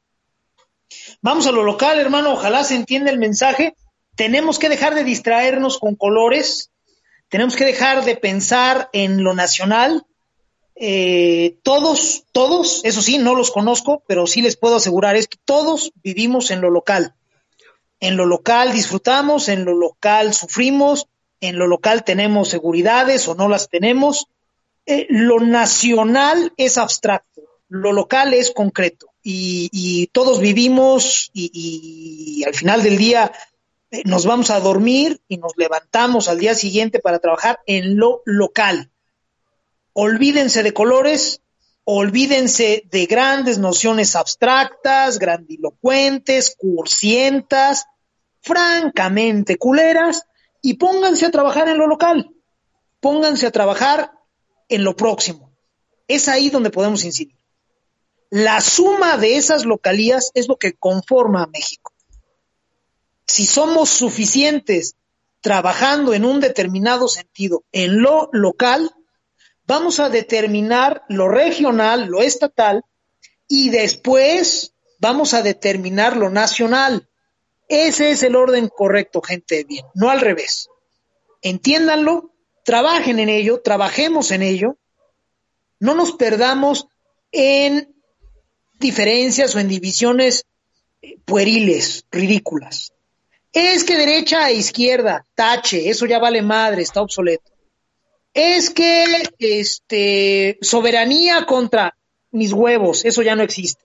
[1.21, 3.75] Vamos a lo local, hermano, ojalá se entienda el mensaje.
[4.15, 6.70] Tenemos que dejar de distraernos con colores,
[7.31, 10.05] tenemos que dejar de pensar en lo nacional.
[10.75, 15.93] Eh, todos, todos, eso sí, no los conozco, pero sí les puedo asegurar esto, todos
[16.03, 17.15] vivimos en lo local.
[18.01, 21.07] En lo local disfrutamos, en lo local sufrimos,
[21.39, 24.27] en lo local tenemos seguridades o no las tenemos.
[24.85, 32.83] Eh, lo nacional es abstracto, lo local es concreto y, todos vivimos y, al final
[32.83, 33.31] del día
[34.05, 38.89] nos vamos a dormir y nos levantamos al día siguiente para trabajar en lo local.
[39.93, 41.41] Olvídense de colores,
[41.83, 47.85] olvídense de grandes nociones abstractas, grandilocuentes, cursientas,
[48.41, 50.23] francamente culeras,
[50.61, 52.31] y pónganse a trabajar en lo local.
[52.99, 54.11] Pónganse a trabajar
[54.69, 55.51] en lo próximo.
[56.07, 57.35] Es ahí donde podemos incidir.
[58.29, 61.90] La suma de esas localías es lo que conforma a México.
[63.31, 64.97] Si somos suficientes
[65.39, 68.91] trabajando en un determinado sentido en lo local,
[69.65, 72.83] vamos a determinar lo regional, lo estatal,
[73.47, 77.07] y después vamos a determinar lo nacional.
[77.69, 80.67] Ese es el orden correcto, gente de bien, no al revés.
[81.41, 82.33] Entiéndanlo,
[82.65, 84.75] trabajen en ello, trabajemos en ello,
[85.79, 86.85] no nos perdamos
[87.31, 87.95] en
[88.73, 90.43] diferencias o en divisiones
[91.01, 92.91] eh, pueriles, ridículas.
[93.53, 97.51] Es que derecha e izquierda, tache, eso ya vale madre, está obsoleto.
[98.33, 101.97] Es que este soberanía contra
[102.31, 103.83] mis huevos, eso ya no existe.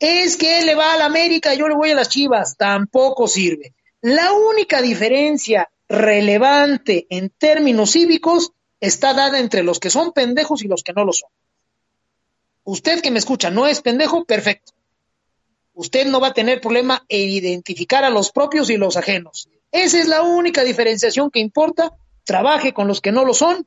[0.00, 3.28] Es que él le va a la América, yo le voy a las Chivas, tampoco
[3.28, 3.74] sirve.
[4.00, 10.68] La única diferencia relevante en términos cívicos está dada entre los que son pendejos y
[10.68, 11.30] los que no lo son.
[12.64, 14.72] Usted que me escucha no es pendejo, perfecto.
[15.78, 19.48] Usted no va a tener problema en identificar a los propios y los ajenos.
[19.70, 21.92] Esa es la única diferenciación que importa.
[22.24, 23.64] Trabaje con los que no lo son,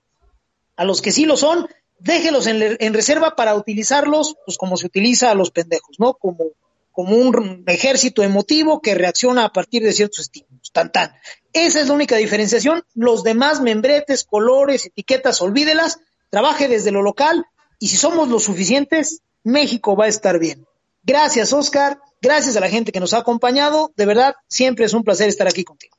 [0.75, 1.69] a los que sí lo son,
[1.99, 6.15] déjelos en, reserva para utilizarlos pues como se utiliza a los pendejos, ¿no?
[6.15, 6.51] Como
[6.91, 10.73] como un ejército emotivo que reacciona a partir de ciertos estímulos.
[10.73, 11.13] Tan tan.
[11.53, 12.83] Esa es la única diferenciación.
[12.93, 15.99] Los demás membretes, colores, etiquetas, olvídelas.
[16.29, 17.45] Trabaje desde lo local
[17.79, 20.67] y si somos lo suficientes, México va a estar bien.
[21.03, 21.99] Gracias, Oscar.
[22.21, 23.91] Gracias a la gente que nos ha acompañado.
[23.95, 25.97] De verdad, siempre es un placer estar aquí contigo.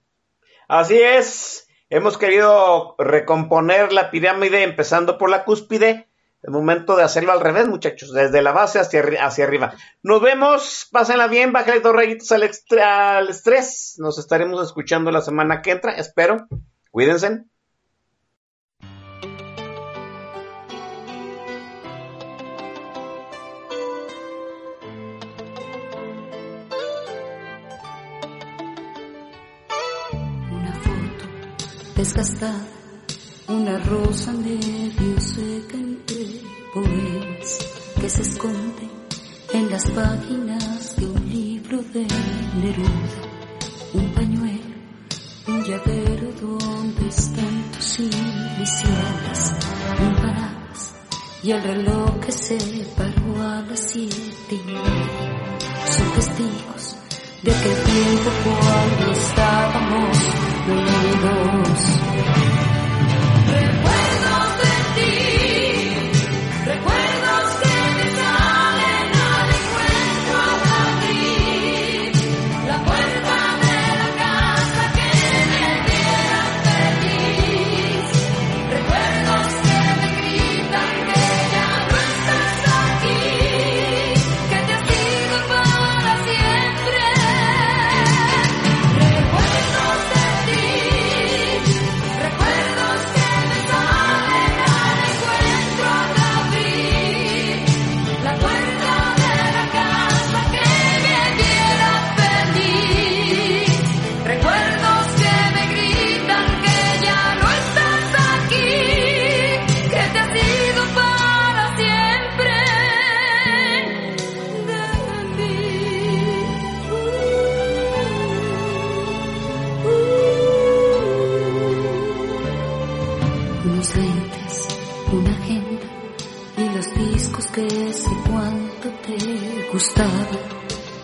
[0.68, 1.66] Así es.
[1.90, 6.08] Hemos querido recomponer la pirámide empezando por la cúspide.
[6.42, 9.74] Es momento de hacerlo al revés, muchachos, desde la base hacia, hacia arriba.
[10.02, 12.50] Nos vemos, pásenla bien, bájale dos rayitos al,
[12.80, 13.96] al estrés.
[13.98, 16.48] Nos estaremos escuchando la semana que entra, espero.
[16.90, 17.44] Cuídense.
[32.02, 32.66] Desgastada,
[33.46, 36.40] una rosa medio seca entre
[36.74, 37.58] poemas
[38.00, 38.90] que se esconde
[39.52, 42.04] en las páginas de un libro de
[42.60, 43.22] Neruda.
[43.94, 44.74] Un pañuelo,
[45.46, 49.52] un llavero donde están tus iniciales,
[50.00, 50.94] un paraguas
[51.44, 52.58] y el reloj que se
[52.96, 55.58] paró a las siete y media.
[55.88, 56.96] Son testigos
[57.44, 62.01] de aquel tiempo cuando estábamos unidos.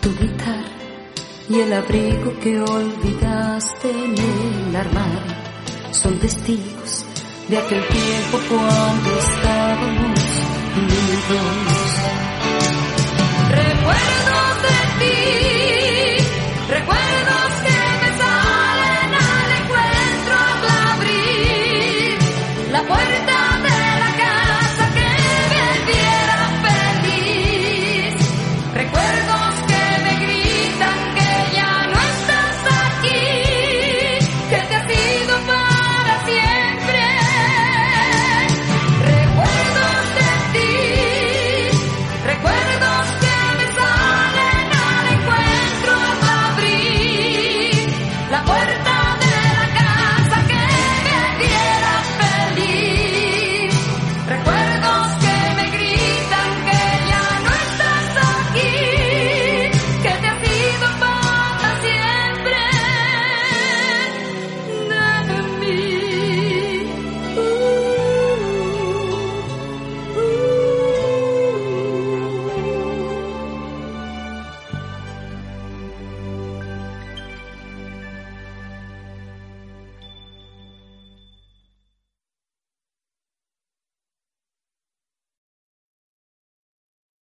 [0.01, 0.63] Tu guitarra
[1.47, 5.35] y el abrigo que olvidaste en el armario
[5.91, 7.05] son testigos
[7.47, 10.19] de aquel tiempo cuando estábamos
[10.75, 11.98] unidos.